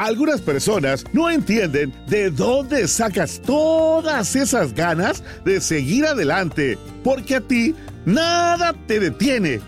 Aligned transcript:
Algunas 0.00 0.40
personas 0.40 1.04
no 1.12 1.28
entienden 1.28 1.92
de 2.08 2.30
dónde 2.30 2.88
sacas 2.88 3.38
todas 3.44 4.34
esas 4.34 4.72
ganas 4.72 5.22
de 5.44 5.60
seguir 5.60 6.06
adelante, 6.06 6.78
porque 7.04 7.36
a 7.36 7.40
ti 7.42 7.74
nada 8.06 8.74
te 8.86 8.98
detiene. 8.98 9.60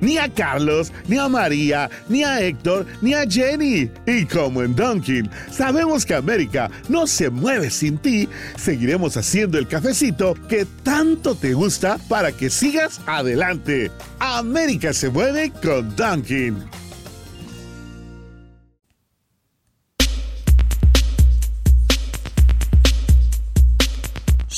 Ni 0.00 0.16
a 0.16 0.32
Carlos, 0.32 0.90
ni 1.08 1.18
a 1.18 1.28
María, 1.28 1.90
ni 2.08 2.24
a 2.24 2.40
Héctor, 2.40 2.86
ni 3.02 3.12
a 3.12 3.28
Jenny. 3.28 3.90
Y 4.06 4.24
como 4.24 4.62
en 4.62 4.74
Dunkin, 4.74 5.28
sabemos 5.52 6.06
que 6.06 6.14
América 6.14 6.70
no 6.88 7.06
se 7.06 7.28
mueve 7.28 7.68
sin 7.68 7.98
ti, 7.98 8.30
seguiremos 8.56 9.18
haciendo 9.18 9.58
el 9.58 9.68
cafecito 9.68 10.36
que 10.48 10.66
tanto 10.84 11.34
te 11.34 11.52
gusta 11.52 11.98
para 12.08 12.32
que 12.32 12.48
sigas 12.48 13.02
adelante. 13.04 13.90
América 14.20 14.94
se 14.94 15.10
mueve 15.10 15.52
con 15.62 15.94
Dunkin. 15.96 16.85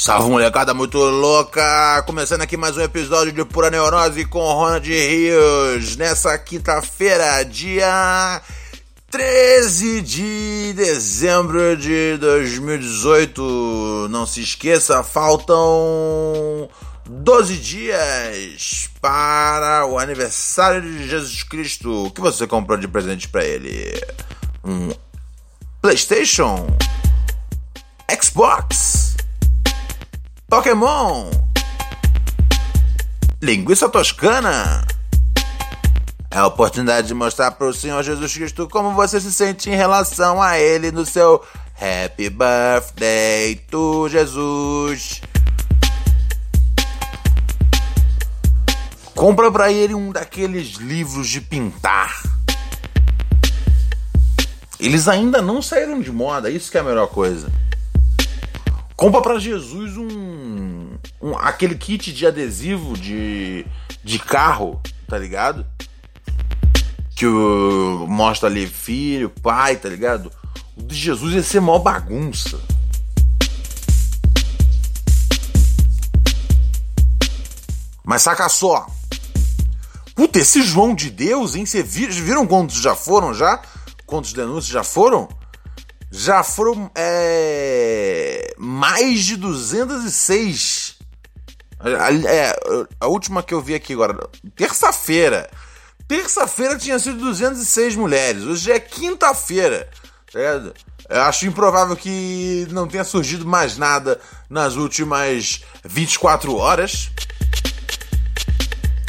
Salve 0.09 0.31
molecada 0.31 0.73
muito 0.73 0.97
louca! 0.97 2.03
Começando 2.07 2.41
aqui 2.41 2.57
mais 2.57 2.79
um 2.79 2.81
episódio 2.81 3.31
de 3.31 3.45
Pura 3.45 3.71
Neurose 3.71 4.25
com 4.25 4.39
Ronald 4.39 4.89
Rios. 4.89 5.97
Nessa 5.99 6.39
quinta-feira, 6.39 7.43
dia 7.45 8.41
13 9.11 10.01
de 10.01 10.73
dezembro 10.75 11.77
de 11.77 12.17
2018. 12.17 14.09
Não 14.09 14.25
se 14.25 14.41
esqueça, 14.41 15.03
faltam 15.03 16.71
12 17.07 17.59
dias 17.59 18.89
para 19.03 19.85
o 19.85 19.99
aniversário 19.99 20.81
de 20.81 21.07
Jesus 21.07 21.43
Cristo. 21.43 22.07
O 22.07 22.11
que 22.11 22.23
você 22.23 22.47
comprou 22.47 22.79
de 22.79 22.89
presente 22.89 23.29
para 23.29 23.45
ele? 23.45 24.03
Um 24.65 24.89
PlayStation? 25.83 26.67
Xbox? 28.11 29.08
Pokémon, 30.51 31.29
linguiça 33.43 33.87
toscana. 33.87 34.83
É 36.31 36.39
a 36.39 36.47
oportunidade 36.47 37.09
de 37.09 37.13
mostrar 37.13 37.51
para 37.51 37.67
o 37.67 37.75
Senhor 37.75 38.03
Jesus 38.03 38.33
Cristo 38.33 38.67
como 38.67 38.95
você 38.95 39.21
se 39.21 39.31
sente 39.31 39.69
em 39.69 39.75
relação 39.75 40.41
a 40.41 40.59
Ele 40.59 40.91
no 40.91 41.05
seu 41.05 41.45
Happy 41.75 42.31
Birthday 42.31 43.57
to 43.71 44.09
Jesus. 44.09 45.21
Compra 49.15 49.53
para 49.53 49.71
ele 49.71 49.95
um 49.95 50.11
daqueles 50.11 50.77
livros 50.77 51.29
de 51.29 51.43
pintar. 51.43 52.23
Eles 54.81 55.09
ainda 55.09 55.43
não 55.43 55.61
saíram 55.61 56.01
de 56.01 56.11
moda, 56.11 56.49
isso 56.49 56.71
que 56.71 56.79
é 56.79 56.81
a 56.81 56.85
melhor 56.85 57.09
coisa. 57.09 57.53
Compra 58.99 59.23
para 59.23 59.39
Jesus 59.39 59.97
um, 59.97 60.28
um, 61.29 61.39
aquele 61.39 61.75
kit 61.75 62.13
de 62.13 62.27
adesivo 62.27 62.97
de, 62.97 63.67
de 64.03 64.19
carro, 64.19 64.81
tá 65.07 65.19
ligado? 65.19 65.67
Que 67.15 67.27
o, 67.27 68.07
mostra 68.09 68.49
ali 68.49 68.67
filho, 68.67 69.31
pai, 69.31 69.77
tá 69.77 69.89
ligado? 69.89 70.33
O 70.77 70.83
de 70.83 70.95
Jesus 70.95 71.35
ia 71.35 71.43
ser 71.43 71.61
mó 71.61 71.79
bagunça. 71.79 72.59
Mas 78.05 78.23
saca 78.23 78.49
só. 78.49 78.87
Puta, 80.15 80.39
esse 80.39 80.63
João 80.63 80.95
de 80.95 81.11
Deus, 81.11 81.55
hein? 81.55 81.67
Vocês 81.67 81.95
viram 81.95 82.47
quantos 82.47 82.81
já 82.81 82.95
foram 82.95 83.35
já? 83.35 83.61
Quantos 84.07 84.33
denúncias 84.33 84.73
já 84.73 84.83
foram? 84.83 85.29
Já 86.11 86.43
foram 86.43 86.91
é, 86.95 88.55
mais 88.57 89.27
de 89.27 89.37
206. 89.37 90.88
É, 91.81 92.89
a 93.01 93.07
última 93.07 93.43
que 93.43 93.55
eu 93.55 93.61
vi 93.61 93.75
aqui 93.75 93.93
agora, 93.93 94.29
terça-feira. 94.57 95.49
Terça-feira 96.09 96.79
tinha 96.79 96.99
sido 96.99 97.19
206 97.19 97.95
mulheres. 97.95 98.43
Hoje 98.43 98.73
é 98.73 98.81
quinta-feira. 98.81 99.89
Tá 100.33 100.41
eu 101.09 101.23
acho 101.23 101.47
improvável 101.47 101.97
que 101.97 102.67
não 102.71 102.87
tenha 102.87 103.05
surgido 103.05 103.47
mais 103.47 103.79
nada 103.79 104.21
nas 104.49 104.77
últimas 104.77 105.63
24 105.85 106.55
horas. 106.57 107.11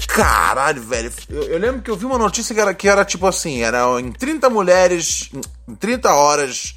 Caralho, 0.07 0.81
velho. 0.81 1.11
Eu, 1.29 1.43
eu, 1.43 1.59
lembro 1.59 1.81
que 1.81 1.89
eu 1.89 1.95
vi 1.95 2.05
uma 2.05 2.17
notícia 2.17 2.53
que 2.53 2.61
era, 2.61 2.73
que 2.73 2.87
era 2.87 3.05
tipo 3.05 3.27
assim: 3.27 3.61
era 3.61 3.85
em 3.99 4.11
30 4.11 4.49
mulheres, 4.49 5.29
em 5.67 5.75
30 5.75 6.13
horas, 6.13 6.75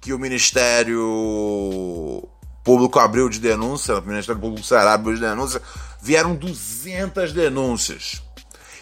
que 0.00 0.12
o 0.12 0.18
Ministério 0.18 2.28
Público 2.64 2.98
abriu 2.98 3.28
de 3.28 3.38
denúncia, 3.38 3.98
o 3.98 4.02
Ministério 4.02 4.40
Público 4.40 4.66
será 4.66 4.92
abriu 4.92 5.14
de 5.14 5.20
denúncia, 5.20 5.60
vieram 6.00 6.34
200 6.34 7.32
denúncias. 7.32 8.22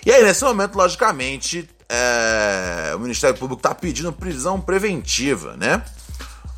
E 0.05 0.13
aí, 0.13 0.23
nesse 0.23 0.45
momento, 0.45 0.77
logicamente, 0.77 1.69
é, 1.89 2.93
o 2.95 2.99
Ministério 2.99 3.37
Público 3.37 3.61
está 3.61 3.75
pedindo 3.75 4.13
prisão 4.13 4.61
preventiva, 4.61 5.57
né? 5.57 5.83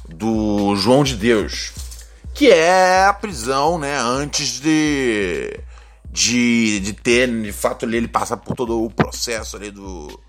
Do 0.08 0.74
João 0.76 1.04
de 1.04 1.16
Deus. 1.16 1.72
Que 2.34 2.50
é 2.50 3.06
a 3.06 3.12
prisão, 3.12 3.78
né? 3.78 3.98
Antes 3.98 4.60
de, 4.60 5.60
de, 6.10 6.80
de 6.80 6.92
ter, 6.92 7.28
de 7.42 7.52
fato, 7.52 7.84
ele 7.84 8.08
passar 8.08 8.36
por 8.38 8.54
todo 8.54 8.84
o 8.84 8.90
processo 8.90 9.56
ali 9.56 9.70
do, 9.70 10.20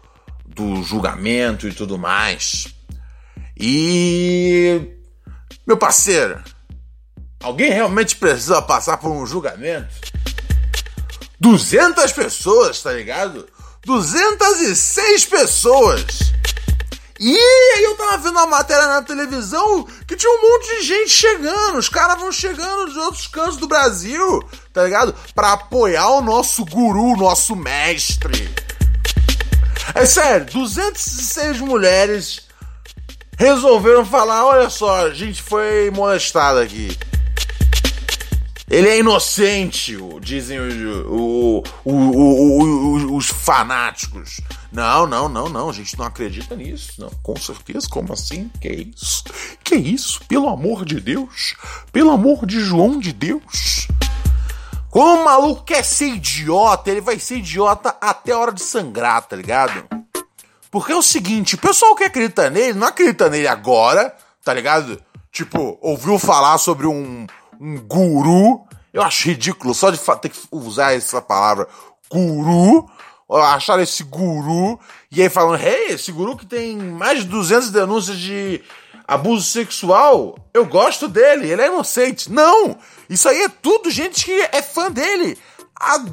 do 0.45 0.81
julgamento 0.83 1.67
e 1.67 1.73
tudo 1.73 1.97
mais. 1.97 2.73
E. 3.57 4.81
Meu 5.67 5.77
parceiro, 5.77 6.41
alguém 7.41 7.71
realmente 7.71 8.15
precisa 8.15 8.61
passar 8.61 8.97
por 8.97 9.11
um 9.11 9.25
julgamento? 9.25 9.89
200 11.39 12.11
pessoas, 12.11 12.81
tá 12.81 12.91
ligado? 12.91 13.47
206 13.85 15.25
pessoas! 15.25 16.05
E 17.21 17.37
aí 17.37 17.83
eu 17.83 17.97
tava 17.97 18.17
vendo 18.17 18.37
uma 18.37 18.47
matéria 18.47 18.87
na 18.87 19.01
televisão 19.01 19.85
que 20.07 20.15
tinha 20.15 20.31
um 20.31 20.41
monte 20.41 20.77
de 20.77 20.83
gente 20.83 21.09
chegando. 21.09 21.77
Os 21.77 21.89
caras 21.89 22.17
vão 22.17 22.31
chegando 22.31 22.93
de 22.93 22.97
outros 22.97 23.27
cantos 23.27 23.57
do 23.57 23.67
Brasil, 23.67 24.41
tá 24.71 24.85
ligado? 24.85 25.13
Pra 25.35 25.51
apoiar 25.51 26.07
o 26.11 26.21
nosso 26.21 26.63
guru, 26.63 27.17
nosso 27.17 27.57
mestre. 27.57 28.49
É 29.93 30.05
sério, 30.05 30.45
206 30.45 31.59
mulheres 31.59 32.47
resolveram 33.37 34.05
falar: 34.05 34.45
olha 34.45 34.69
só, 34.69 35.07
a 35.07 35.13
gente 35.13 35.41
foi 35.41 35.91
molestado 35.91 36.59
aqui. 36.59 36.97
Ele 38.69 38.87
é 38.87 38.99
inocente, 38.99 39.97
dizem 40.21 40.59
o, 40.59 41.63
o, 41.83 41.91
o, 41.91 43.15
os 43.15 43.27
fanáticos. 43.27 44.39
Não, 44.71 45.07
não, 45.07 45.27
não, 45.27 45.49
não, 45.49 45.69
a 45.69 45.73
gente 45.73 45.97
não 45.97 46.05
acredita 46.05 46.55
nisso. 46.55 46.93
Não, 46.99 47.09
com 47.23 47.35
certeza, 47.35 47.87
como 47.89 48.13
assim? 48.13 48.49
Que 48.61 48.69
isso? 48.95 49.23
Que 49.63 49.75
isso? 49.75 50.21
Pelo 50.27 50.47
amor 50.47 50.85
de 50.85 50.99
Deus? 50.99 51.55
Pelo 51.91 52.11
amor 52.11 52.45
de 52.45 52.59
João 52.59 52.99
de 52.99 53.11
Deus? 53.11 53.87
Como 54.91 55.21
o 55.21 55.25
maluco 55.25 55.63
quer 55.63 55.83
ser 55.83 56.09
idiota, 56.09 56.91
ele 56.91 57.01
vai 57.01 57.17
ser 57.19 57.37
idiota 57.37 57.95
até 57.99 58.33
a 58.33 58.37
hora 58.37 58.51
de 58.51 58.61
sangrar, 58.61 59.23
tá 59.23 59.35
ligado? 59.35 59.83
Porque 60.69 60.91
é 60.91 60.95
o 60.95 61.01
seguinte, 61.01 61.55
o 61.55 61.59
pessoal 61.59 61.95
que 61.95 62.03
acredita 62.03 62.51
nele 62.51 62.73
não 62.73 62.87
acredita 62.87 63.29
nele 63.29 63.47
agora, 63.47 64.15
tá 64.43 64.53
ligado? 64.53 65.01
Tipo, 65.31 65.77
ouviu 65.81 66.17
falar 66.19 66.57
sobre 66.57 66.87
um, 66.87 67.25
um 67.59 67.79
guru. 67.79 68.65
Eu 68.93 69.01
acho 69.01 69.27
ridículo 69.27 69.73
só 69.73 69.91
de 69.91 69.99
ter 70.21 70.29
que 70.29 70.39
usar 70.51 70.93
essa 70.93 71.21
palavra 71.21 71.67
guru. 72.09 72.89
Acharam 73.29 73.83
esse 73.83 74.03
guru. 74.03 74.79
E 75.11 75.21
aí 75.21 75.29
falando, 75.29 75.61
hey, 75.61 75.93
esse 75.93 76.11
guru 76.11 76.37
que 76.37 76.45
tem 76.45 76.77
mais 76.77 77.19
de 77.19 77.25
200 77.25 77.69
denúncias 77.69 78.17
de 78.17 78.63
abuso 79.07 79.43
sexual, 79.43 80.37
eu 80.53 80.65
gosto 80.65 81.07
dele, 81.07 81.49
ele 81.51 81.61
é 81.61 81.67
inocente. 81.67 82.31
Não! 82.31 82.77
Isso 83.09 83.27
aí 83.27 83.43
é 83.43 83.49
tudo 83.49 83.89
gente 83.89 84.25
que 84.25 84.47
é 84.51 84.61
fã 84.61 84.91
dele 84.91 85.37
há 85.79 86.03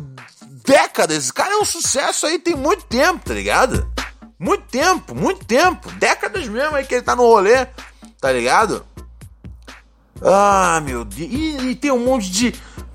décadas. 0.64 1.16
Esse 1.16 1.32
cara 1.32 1.54
é 1.54 1.58
um 1.58 1.64
sucesso 1.64 2.26
aí 2.26 2.38
tem 2.38 2.54
muito 2.54 2.84
tempo, 2.84 3.24
tá 3.24 3.34
ligado? 3.34 3.90
Muito 4.38 4.64
tempo, 4.64 5.14
muito 5.14 5.44
tempo. 5.44 5.90
Décadas 5.92 6.46
mesmo 6.48 6.76
aí 6.76 6.84
que 6.84 6.94
ele 6.94 7.02
tá 7.02 7.16
no 7.16 7.22
rolê, 7.22 7.66
tá 8.20 8.32
ligado? 8.32 8.84
Ah, 10.22 10.80
meu 10.84 11.04
Deus. 11.04 11.30
E, 11.30 11.70
e 11.70 11.74
tem 11.74 11.90
um 11.90 12.04
monte 12.04 12.30
de 12.30 12.54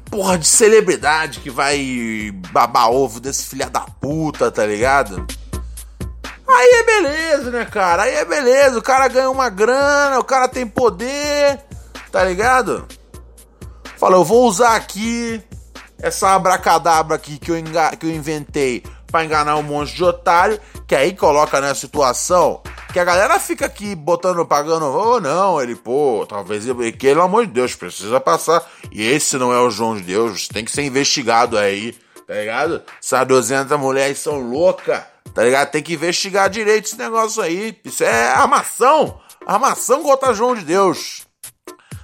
porra 0.10 0.38
de 0.38 0.48
celebridade 0.48 1.40
que 1.40 1.50
vai 1.50 2.32
babar 2.52 2.92
ovo 2.92 3.20
desse 3.20 3.46
filha 3.46 3.70
da 3.70 3.82
puta, 3.82 4.52
tá 4.52 4.66
ligado? 4.66 5.26
Aí 6.48 6.70
é 6.74 6.84
beleza, 6.84 7.52
né, 7.52 7.66
cara? 7.66 8.04
Aí 8.04 8.16
é 8.16 8.26
beleza. 8.26 8.78
O 8.78 8.82
cara 8.82 9.08
ganha 9.08 9.30
uma 9.30 9.50
grana, 9.50 10.20
o 10.20 10.24
cara 10.24 10.50
tem 10.50 10.68
poder, 10.68 11.62
tá 12.12 12.24
ligado? 12.26 12.86
Fala, 13.98 14.18
eu 14.18 14.26
vou 14.26 14.48
usar 14.48 14.76
aqui 14.76 15.42
essa 16.02 16.36
abracadabra 16.36 17.16
aqui 17.16 17.38
que 17.38 17.52
eu, 17.52 17.56
que 17.98 18.06
eu 18.06 18.12
inventei 18.12 18.84
para 19.12 19.24
enganar 19.24 19.56
um 19.56 19.64
monte 19.64 19.94
de 19.94 20.04
otário, 20.04 20.60
que 20.88 20.96
aí 20.96 21.16
coloca 21.16 21.62
na 21.62 21.76
situação 21.76 22.62
Que 22.92 23.00
a 23.00 23.06
galera 23.06 23.40
fica 23.40 23.68
aqui 23.68 23.96
botando, 23.96 24.46
pagando, 24.46 24.86
oh 24.86 25.22
não, 25.22 25.62
ele, 25.62 25.76
pô, 25.76 26.26
talvez, 26.28 26.68
ele, 26.68 26.92
pelo 26.92 27.22
amor 27.22 27.46
de 27.46 27.54
Deus, 27.54 27.74
precisa 27.74 28.20
passar. 28.20 28.70
E 28.92 29.02
esse 29.02 29.38
não 29.38 29.54
é 29.54 29.60
o 29.62 29.70
João 29.70 29.96
de 29.96 30.04
Deus, 30.04 30.50
tem 30.50 30.66
que 30.66 30.72
ser 30.72 30.82
investigado 30.82 31.58
aí, 31.58 31.94
tá 32.28 32.34
ligado? 32.34 32.84
Essas 33.02 33.26
200 33.26 33.80
mulheres 33.80 34.20
são 34.20 34.42
loucas, 34.42 35.02
tá 35.34 35.42
ligado? 35.42 35.72
Tem 35.72 35.82
que 35.82 35.94
investigar 35.94 36.50
direito 36.50 36.86
esse 36.86 36.98
negócio 36.98 37.42
aí. 37.42 37.80
Isso 37.86 38.04
é 38.04 38.30
armação, 38.32 39.22
armação 39.48 40.04
contra 40.04 40.34
João 40.34 40.54
de 40.54 40.66
Deus, 40.66 41.26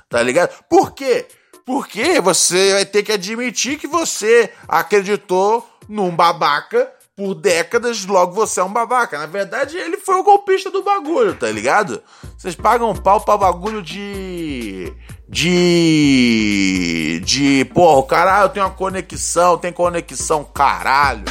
tá 0.08 0.24
ligado? 0.24 0.58
Por 0.70 0.92
quê? 0.92 1.28
Porque 1.66 2.22
você 2.22 2.72
vai 2.72 2.86
ter 2.86 3.04
que 3.04 3.12
admitir 3.12 3.78
que 3.78 3.88
você 3.88 4.54
acreditou 4.70 5.68
num 5.90 6.16
babaca 6.16 6.90
por 7.18 7.34
décadas, 7.34 8.06
logo 8.06 8.32
você 8.32 8.60
é 8.60 8.64
um 8.64 8.72
babaca. 8.72 9.18
Na 9.18 9.26
verdade, 9.26 9.76
ele 9.76 9.98
foi 9.98 10.18
o 10.18 10.24
golpista 10.24 10.70
do 10.70 10.84
bagulho, 10.84 11.34
tá 11.34 11.50
ligado? 11.50 12.00
Vocês 12.38 12.54
pagam 12.54 12.96
pau 12.96 13.20
pra 13.20 13.36
bagulho 13.36 13.82
de. 13.82 14.94
De. 15.28 17.20
De. 17.26 17.66
Porra, 17.74 17.98
o 17.98 18.04
caralho 18.04 18.46
ah, 18.46 18.50
tem 18.50 18.62
uma 18.62 18.70
conexão, 18.70 19.58
tem 19.58 19.74
conexão, 19.74 20.44
caralho. 20.44 21.24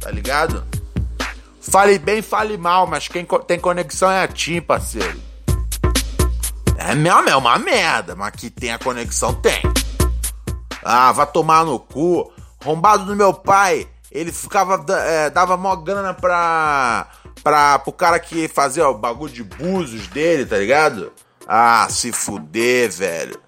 Tá 0.00 0.10
ligado? 0.10 0.64
Fale 1.60 1.98
bem, 1.98 2.22
fale 2.22 2.56
mal, 2.56 2.86
mas 2.86 3.06
quem 3.06 3.26
tem 3.46 3.60
conexão 3.60 4.10
é 4.10 4.24
a 4.24 4.28
Tim, 4.28 4.62
parceiro. 4.62 5.20
É, 6.78 6.92
é 7.30 7.36
uma 7.36 7.58
merda, 7.58 8.16
mas 8.16 8.30
que 8.30 8.48
tem 8.48 8.72
a 8.72 8.78
conexão, 8.78 9.34
tem. 9.34 9.60
Ah, 10.82 11.12
vai 11.12 11.26
tomar 11.26 11.62
no 11.66 11.78
cu. 11.78 12.32
Rombado 12.64 13.04
do 13.04 13.14
meu 13.14 13.34
pai 13.34 13.86
ele 14.10 14.32
ficava. 14.32 14.84
É, 15.06 15.30
dava 15.30 15.56
mó 15.56 15.74
grana 15.76 16.12
pra. 16.12 17.08
pra 17.42 17.78
pro 17.78 17.92
cara 17.92 18.18
que 18.18 18.48
fazia 18.48 18.88
o 18.88 18.98
bagulho 18.98 19.32
de 19.32 19.44
búzios 19.44 20.06
dele, 20.08 20.44
tá 20.44 20.58
ligado? 20.58 21.12
Ah, 21.46 21.86
se 21.90 22.12
fuder, 22.12 22.90
velho. 22.90 23.40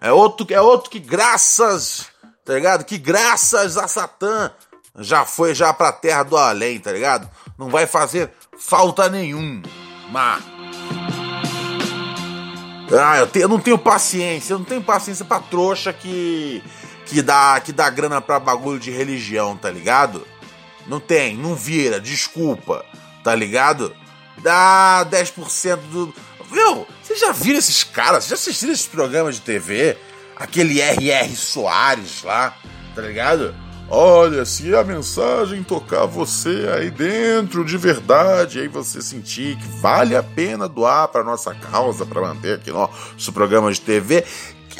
É 0.00 0.12
outro, 0.12 0.46
é 0.50 0.60
outro 0.60 0.90
que 0.90 0.98
graças. 0.98 2.06
Tá 2.44 2.54
ligado? 2.54 2.84
Que 2.84 2.96
graças 2.96 3.76
a 3.76 3.88
Satã 3.88 4.52
já 4.98 5.24
foi 5.24 5.54
já 5.54 5.72
pra 5.72 5.92
terra 5.92 6.22
do 6.22 6.36
além, 6.36 6.78
tá 6.78 6.92
ligado? 6.92 7.28
Não 7.58 7.68
vai 7.68 7.86
fazer 7.86 8.30
falta 8.58 9.08
nenhum. 9.08 9.62
Mas. 10.10 10.42
Ah, 12.98 13.18
eu, 13.18 13.26
te, 13.26 13.40
eu 13.40 13.48
não 13.48 13.58
tenho 13.58 13.76
paciência, 13.76 14.54
eu 14.54 14.58
não 14.58 14.64
tenho 14.64 14.82
paciência 14.82 15.24
pra 15.24 15.40
trouxa 15.40 15.92
que 15.92 16.62
que 17.06 17.22
dá, 17.22 17.58
que 17.60 17.72
dá 17.72 17.88
grana 17.88 18.20
pra 18.20 18.40
bagulho 18.40 18.78
de 18.78 18.90
religião, 18.90 19.56
tá 19.56 19.70
ligado? 19.70 20.26
Não 20.86 21.00
tem, 21.00 21.36
não 21.36 21.54
vira, 21.54 22.00
desculpa, 22.00 22.84
tá 23.24 23.34
ligado? 23.34 23.94
Dá 24.38 25.06
10% 25.10 25.76
do. 25.90 26.14
Viu? 26.52 26.86
Vocês 27.02 27.18
já 27.18 27.32
viram 27.32 27.58
esses 27.58 27.82
caras? 27.82 28.24
Vocês 28.24 28.28
já 28.28 28.34
assistiram 28.34 28.72
esses 28.72 28.86
programas 28.86 29.36
de 29.36 29.40
TV? 29.40 29.96
Aquele 30.36 30.80
R.R. 30.80 31.34
Soares 31.34 32.22
lá, 32.22 32.54
tá 32.94 33.02
ligado? 33.02 33.54
Olha, 33.88 34.44
se 34.44 34.74
a 34.74 34.82
mensagem 34.82 35.62
tocar 35.62 36.06
você 36.06 36.68
aí 36.76 36.90
dentro 36.90 37.64
de 37.64 37.76
verdade, 37.76 38.58
aí 38.58 38.66
você 38.66 39.00
sentir 39.00 39.56
que 39.56 39.68
vale 39.80 40.16
a 40.16 40.22
pena 40.24 40.68
doar 40.68 41.06
para 41.08 41.22
nossa 41.22 41.54
causa, 41.54 42.04
para 42.04 42.20
manter 42.20 42.56
aqui 42.56 42.72
nosso 42.72 43.32
programa 43.32 43.72
de 43.72 43.80
TV, 43.80 44.24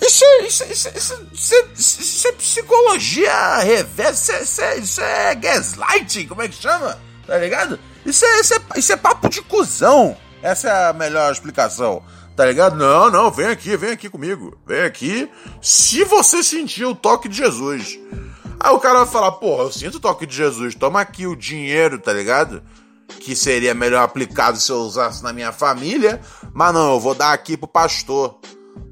isso, 0.03 0.25
isso, 0.47 0.65
isso, 0.65 1.29
isso, 1.33 1.55
isso 1.75 2.29
é 2.29 2.33
psicologia 2.33 3.59
reversa, 3.59 4.41
isso 4.41 4.61
é, 4.61 4.79
isso 4.79 5.01
é 5.01 5.35
gaslighting, 5.35 6.27
como 6.27 6.43
é 6.43 6.49
que 6.49 6.57
chama? 6.57 6.99
Tá 7.27 7.39
ligado? 7.39 7.79
Isso 8.05 8.25
é, 8.25 8.41
isso, 8.41 8.55
é, 8.55 8.61
isso 8.77 8.93
é 8.93 8.97
papo 8.97 9.29
de 9.29 9.43
cuzão. 9.43 10.17
Essa 10.43 10.69
é 10.69 10.91
a 10.91 10.93
melhor 10.93 11.33
explicação. 11.33 12.03
Tá 12.37 12.45
ligado? 12.45 12.77
Não, 12.77 13.11
não, 13.11 13.31
vem 13.31 13.47
aqui, 13.47 13.77
vem 13.77 13.91
aqui 13.91 14.09
comigo. 14.09 14.57
Vem 14.67 14.83
aqui. 14.83 15.29
Se 15.61 16.05
você 16.05 16.43
sentir 16.43 16.85
o 16.85 16.95
toque 16.95 17.29
de 17.29 17.37
Jesus. 17.39 17.99
Aí 18.61 18.71
o 18.73 18.79
cara 18.79 19.01
vai 19.01 19.07
falar, 19.07 19.33
porra, 19.33 19.65
eu 19.65 19.73
sinto 19.73 19.97
o 19.97 20.01
toque 20.01 20.27
de 20.27 20.37
Jesus, 20.37 20.75
toma 20.75 21.01
aqui 21.01 21.27
o 21.27 21.37
dinheiro, 21.37 21.99
tá 21.99 22.13
ligado? 22.13 22.63
Que 23.21 23.35
seria 23.35 23.75
melhor 23.75 24.03
aplicado 24.03 24.59
se 24.59 24.71
eu 24.71 24.79
usasse 24.79 25.23
na 25.23 25.33
minha 25.33 25.53
família, 25.53 26.21
mas 26.55 26.73
não, 26.73 26.95
eu 26.95 27.01
vou 27.01 27.15
dar 27.15 27.33
aqui 27.33 27.57
pro 27.57 27.69
pastor. 27.69 28.39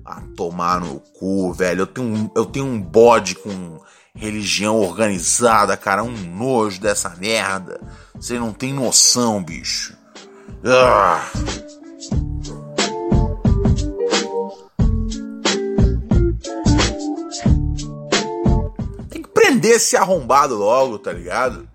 Ah, 0.04 0.22
tomar 0.36 0.81
no 0.81 1.00
cu, 1.00 1.52
velho. 1.52 1.82
Eu 1.82 1.86
tenho, 1.86 2.06
um, 2.06 2.31
eu 2.36 2.44
tenho 2.44 2.66
um 2.66 2.81
bode 2.81 3.34
com 3.36 3.81
religião 4.14 4.78
organizada, 4.81 5.76
cara. 5.76 6.02
Um 6.02 6.16
nojo 6.36 6.81
dessa 6.81 7.10
merda. 7.16 7.81
Você 8.14 8.38
não 8.38 8.52
tem 8.52 8.72
noção, 8.72 9.42
bicho. 9.42 9.96
Ah. 10.64 11.25
Tem 19.08 19.22
que 19.22 19.28
prender 19.28 19.72
esse 19.72 19.96
arrombado 19.96 20.54
logo, 20.54 20.98
tá 20.98 21.12
ligado? 21.12 21.69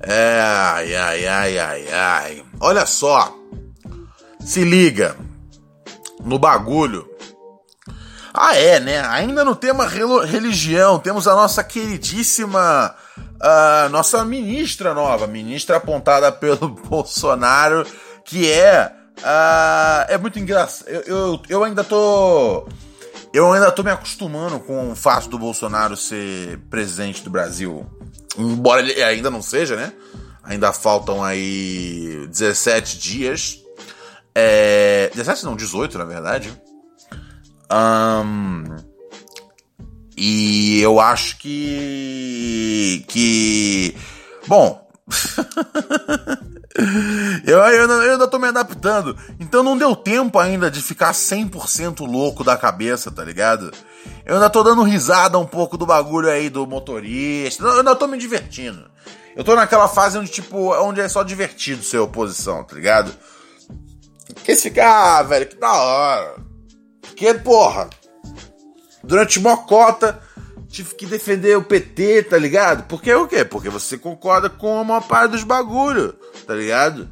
É, 0.00 0.40
ai, 0.40 0.94
ai, 0.94 1.26
ai, 1.26 1.58
ai, 1.58 1.92
ai. 1.92 2.44
Olha 2.60 2.84
só. 2.84 3.34
Se 4.40 4.62
liga 4.62 5.16
no 6.24 6.38
bagulho. 6.38 7.08
Ah, 8.32 8.56
é, 8.56 8.80
né? 8.80 8.98
Ainda 9.06 9.44
no 9.44 9.54
tema 9.54 9.86
religião, 9.86 10.98
temos 10.98 11.28
a 11.28 11.34
nossa 11.34 11.62
queridíssima. 11.62 12.92
Uh, 13.16 13.88
nossa 13.90 14.24
ministra 14.24 14.92
nova, 14.92 15.26
ministra 15.26 15.76
apontada 15.76 16.32
pelo 16.32 16.68
Bolsonaro, 16.68 17.86
que 18.24 18.50
é. 18.50 18.92
Uh, 19.18 20.04
é 20.08 20.18
muito 20.18 20.40
engraçado. 20.40 20.88
Eu, 20.88 21.02
eu, 21.02 21.42
eu 21.48 21.64
ainda 21.64 21.84
tô. 21.84 22.66
Eu 23.32 23.52
ainda 23.52 23.70
tô 23.70 23.84
me 23.84 23.90
acostumando 23.90 24.58
com 24.58 24.90
o 24.90 24.96
fato 24.96 25.28
do 25.28 25.38
Bolsonaro 25.38 25.96
ser 25.96 26.58
presidente 26.70 27.22
do 27.22 27.30
Brasil. 27.30 27.86
Embora 28.36 28.80
ele 28.80 29.00
ainda 29.02 29.30
não 29.30 29.42
seja, 29.42 29.76
né? 29.76 29.92
Ainda 30.42 30.72
faltam 30.72 31.22
aí 31.22 32.26
17 32.28 32.98
dias 32.98 33.63
é, 34.34 35.10
17 35.14 35.44
não, 35.44 35.56
18 35.56 35.98
na 35.98 36.04
verdade. 36.04 36.52
Um, 37.70 38.64
e 40.16 40.80
eu 40.80 41.00
acho 41.00 41.38
que. 41.38 43.04
que. 43.08 43.96
Bom. 44.46 44.84
eu, 47.46 47.58
eu, 47.58 47.90
eu 47.90 48.12
ainda 48.12 48.28
tô 48.28 48.38
me 48.38 48.48
adaptando. 48.48 49.16
Então 49.40 49.62
não 49.62 49.76
deu 49.76 49.96
tempo 49.96 50.38
ainda 50.38 50.70
de 50.70 50.80
ficar 50.80 51.12
100% 51.12 52.06
louco 52.06 52.44
da 52.44 52.56
cabeça, 52.56 53.10
tá 53.10 53.24
ligado? 53.24 53.72
Eu 54.24 54.34
ainda 54.34 54.50
tô 54.50 54.62
dando 54.62 54.82
risada 54.82 55.38
um 55.38 55.46
pouco 55.46 55.76
do 55.76 55.86
bagulho 55.86 56.30
aí 56.30 56.48
do 56.48 56.66
motorista. 56.66 57.64
Eu 57.64 57.78
ainda 57.78 57.96
tô 57.96 58.06
me 58.06 58.18
divertindo. 58.18 58.90
Eu 59.36 59.42
tô 59.42 59.56
naquela 59.56 59.88
fase 59.88 60.16
onde, 60.16 60.30
tipo, 60.30 60.72
onde 60.80 61.00
é 61.00 61.08
só 61.08 61.24
divertido 61.24 61.82
ser 61.82 61.98
oposição, 61.98 62.62
tá 62.62 62.76
ligado? 62.76 63.12
Que 64.44 64.56
se 64.56 64.70
fica, 64.70 64.86
ah, 65.18 65.22
velho, 65.22 65.46
que 65.46 65.56
da 65.56 65.72
hora. 65.72 66.36
Porque, 67.00 67.34
porra, 67.34 67.88
durante 69.02 69.38
uma 69.38 69.56
cota 69.56 70.20
tive 70.68 70.94
que 70.94 71.06
defender 71.06 71.56
o 71.56 71.62
PT, 71.62 72.24
tá 72.24 72.36
ligado? 72.36 72.84
Porque 72.88 73.12
o 73.14 73.28
quê? 73.28 73.44
Porque 73.44 73.68
você 73.68 73.96
concorda 73.96 74.50
com 74.50 74.80
a 74.80 74.84
maior 74.84 75.02
parte 75.06 75.32
dos 75.32 75.44
bagulho, 75.44 76.14
tá 76.46 76.54
ligado? 76.54 77.08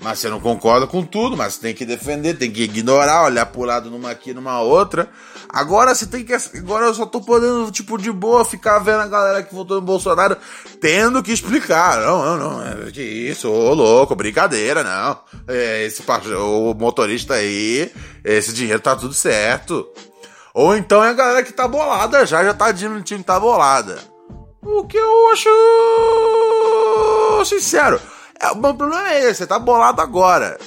Mas 0.00 0.20
você 0.20 0.28
não 0.28 0.38
concorda 0.38 0.86
com 0.86 1.04
tudo, 1.04 1.36
mas 1.36 1.58
tem 1.58 1.74
que 1.74 1.84
defender, 1.84 2.34
tem 2.34 2.52
que 2.52 2.62
ignorar, 2.62 3.24
olhar 3.24 3.44
pro 3.46 3.64
lado 3.64 3.90
numa 3.90 4.12
aqui, 4.12 4.32
numa 4.32 4.60
outra. 4.60 5.10
Agora 5.48 5.92
você 5.92 6.06
tem 6.06 6.24
que. 6.24 6.32
Agora 6.32 6.86
eu 6.86 6.94
só 6.94 7.04
tô 7.04 7.20
podendo, 7.20 7.68
tipo, 7.72 7.98
de 7.98 8.12
boa, 8.12 8.44
ficar 8.44 8.78
vendo 8.78 9.00
a 9.00 9.08
galera 9.08 9.42
que 9.42 9.52
votou 9.52 9.80
no 9.80 9.82
Bolsonaro 9.86 10.36
tendo 10.80 11.20
que 11.20 11.32
explicar. 11.32 12.00
Não, 12.00 12.24
não, 12.24 12.38
não. 12.38 12.62
É 12.86 12.92
que 12.92 13.02
isso, 13.02 13.50
ô 13.50 13.74
louco, 13.74 14.14
brincadeira, 14.14 14.84
não. 14.84 15.18
É, 15.48 15.84
esse 15.84 16.00
o 16.36 16.74
motorista 16.74 17.34
aí, 17.34 17.90
esse 18.22 18.52
dinheiro 18.52 18.80
tá 18.80 18.94
tudo 18.94 19.12
certo. 19.12 19.84
Ou 20.54 20.76
então 20.76 21.02
é 21.02 21.10
a 21.10 21.14
galera 21.14 21.42
que 21.42 21.52
tá 21.52 21.66
bolada 21.66 22.24
já, 22.24 22.44
já 22.44 22.54
tá 22.54 22.70
dizendo 22.70 23.02
que 23.02 23.18
tá 23.24 23.40
bolada. 23.40 23.98
O 24.62 24.84
que 24.84 24.96
eu 24.96 25.30
acho. 25.32 25.48
sincero. 27.44 28.00
É, 28.40 28.50
o 28.50 28.74
problema 28.74 29.10
é 29.10 29.20
esse, 29.22 29.38
você 29.38 29.46
tá 29.46 29.58
bolado 29.58 30.00
agora. 30.00 30.58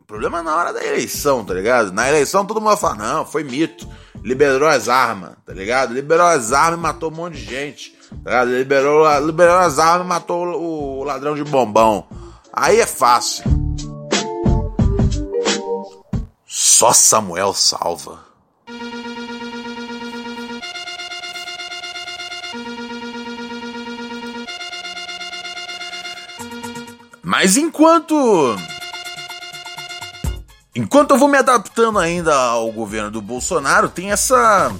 O 0.00 0.04
problema 0.06 0.38
é 0.38 0.42
na 0.42 0.56
hora 0.56 0.72
da 0.72 0.84
eleição, 0.84 1.44
tá 1.44 1.52
ligado? 1.52 1.92
Na 1.92 2.08
eleição 2.08 2.46
todo 2.46 2.60
mundo 2.60 2.68
vai 2.68 2.76
falar, 2.76 2.96
não, 2.96 3.26
foi 3.26 3.42
mito. 3.42 3.88
Liberou 4.22 4.68
as 4.68 4.88
armas, 4.88 5.32
tá 5.44 5.52
ligado? 5.52 5.92
Liberou 5.92 6.26
as 6.26 6.52
armas 6.52 6.78
e 6.78 6.82
matou 6.82 7.10
um 7.10 7.14
monte 7.14 7.34
de 7.34 7.44
gente. 7.44 7.96
Tá 8.22 8.30
ligado? 8.30 8.50
Liberou, 8.50 9.18
liberou 9.20 9.56
as 9.58 9.78
armas 9.78 10.06
e 10.06 10.08
matou 10.08 10.46
o 10.46 11.04
ladrão 11.04 11.34
de 11.34 11.44
bombão. 11.44 12.06
Aí 12.52 12.80
é 12.80 12.86
fácil. 12.86 13.44
Só 16.46 16.92
Samuel 16.92 17.52
salva. 17.52 18.25
Mas 27.38 27.58
enquanto 27.58 28.56
enquanto 30.74 31.10
eu 31.10 31.18
vou 31.18 31.28
me 31.28 31.36
adaptando 31.36 31.98
ainda 31.98 32.34
ao 32.34 32.72
governo 32.72 33.10
do 33.10 33.20
Bolsonaro, 33.20 33.90
tem 33.90 34.10
essa 34.10 34.74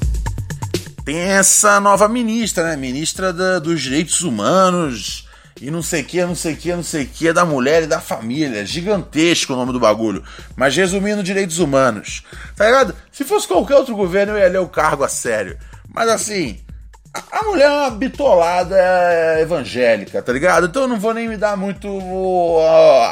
tem 1.04 1.18
essa 1.18 1.78
nova 1.80 2.08
ministra, 2.08 2.64
né? 2.64 2.74
Ministra 2.74 3.30
da, 3.30 3.58
dos 3.58 3.82
Direitos 3.82 4.22
Humanos 4.22 5.28
e 5.60 5.70
não 5.70 5.82
sei 5.82 6.00
o 6.00 6.04
que, 6.06 6.24
não 6.24 6.34
sei 6.34 6.54
o 6.54 6.56
que, 6.56 6.74
não 6.74 6.82
sei 6.82 7.04
o 7.04 7.06
que, 7.06 7.30
da 7.30 7.44
mulher 7.44 7.82
e 7.82 7.86
da 7.86 8.00
família. 8.00 8.64
Gigantesco 8.64 9.52
o 9.52 9.56
nome 9.56 9.74
do 9.74 9.78
bagulho. 9.78 10.24
Mas 10.56 10.74
resumindo, 10.74 11.22
direitos 11.22 11.58
humanos. 11.58 12.22
Tá 12.56 12.64
ligado? 12.64 12.94
Se 13.12 13.22
fosse 13.22 13.46
qualquer 13.46 13.76
outro 13.76 13.94
governo, 13.94 14.32
eu 14.32 14.38
ia 14.38 14.48
ler 14.48 14.60
o 14.60 14.68
cargo 14.68 15.04
a 15.04 15.08
sério. 15.08 15.58
Mas 15.92 16.08
assim, 16.08 16.58
a 17.30 17.44
mulher 17.44 17.66
é 17.66 17.70
uma 17.70 17.90
bitolada 17.90 18.76
evangélica, 19.40 20.22
tá 20.22 20.32
ligado? 20.32 20.66
Então 20.66 20.82
eu 20.82 20.88
não 20.88 20.98
vou 20.98 21.14
nem 21.14 21.28
me 21.28 21.36
dar 21.36 21.56
muito 21.56 21.88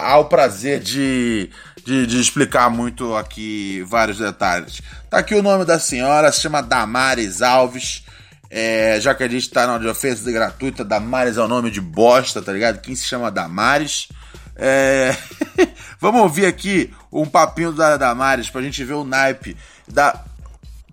ao 0.04 0.26
prazer 0.26 0.80
de, 0.80 1.50
de, 1.84 2.06
de, 2.06 2.20
explicar 2.20 2.70
muito 2.70 3.14
aqui 3.14 3.82
vários 3.87 4.18
detalhes. 4.18 4.80
Tá 5.08 5.18
aqui 5.18 5.34
o 5.34 5.42
nome 5.42 5.64
da 5.64 5.78
senhora, 5.78 6.32
se 6.32 6.40
chama 6.40 6.62
Damares 6.62 7.42
Alves. 7.42 8.04
É, 8.50 9.00
já 9.00 9.14
que 9.14 9.25
a 9.25 9.28
gente 9.28 9.50
tá 9.50 9.66
na 9.66 9.90
ofensa 9.90 10.30
gratuita, 10.30 10.84
Damares 10.84 11.37
é 11.37 11.42
o 11.42 11.49
nome 11.49 11.70
de 11.70 11.80
bosta, 11.80 12.40
tá 12.40 12.52
ligado? 12.52 12.80
Quem 12.80 12.94
se 12.94 13.04
chama 13.04 13.30
Damares? 13.30 14.08
É... 14.56 15.16
Vamos 15.99 16.20
ouvir 16.20 16.46
aqui 16.46 16.92
um 17.11 17.26
papinho 17.26 17.73
da 17.73 17.96
Damares 17.96 18.50
pra 18.50 18.62
gente 18.62 18.84
ver 18.84 18.94
o 18.94 19.04
naipe 19.04 19.56
da 19.88 20.25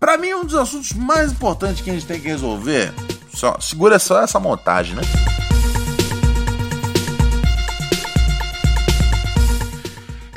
para 0.01 0.17
mim, 0.17 0.34
um 0.34 0.43
dos 0.43 0.55
assuntos 0.55 0.93
mais 0.93 1.31
importantes 1.31 1.79
que 1.79 1.91
a 1.91 1.93
gente 1.93 2.08
tem 2.08 2.20
que 2.20 2.27
resolver. 2.27 2.91
Só, 3.31 3.55
segura 3.60 4.00
só 4.00 4.20
essa 4.20 4.39
montagem, 4.39 4.96
né? 4.96 5.03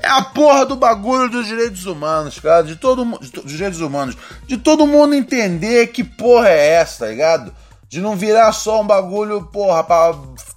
É 0.02 0.06
a 0.06 0.20
porra 0.20 0.66
do 0.66 0.76
bagulho 0.76 1.30
dos 1.30 1.46
direitos 1.46 1.86
humanos, 1.86 2.38
cara. 2.38 2.62
De 2.62 2.76
todo 2.76 3.06
mundo. 3.06 3.20
Dos 3.20 3.50
direitos 3.50 3.80
humanos. 3.80 4.18
De 4.46 4.58
todo 4.58 4.86
mundo 4.86 5.14
entender 5.14 5.86
que 5.86 6.04
porra 6.04 6.50
é 6.50 6.74
essa, 6.74 7.06
tá 7.06 7.10
ligado? 7.10 7.50
De 7.88 8.02
não 8.02 8.16
virar 8.16 8.52
só 8.52 8.82
um 8.82 8.86
bagulho, 8.86 9.44
porra, 9.46 9.82
pra 9.82 10.14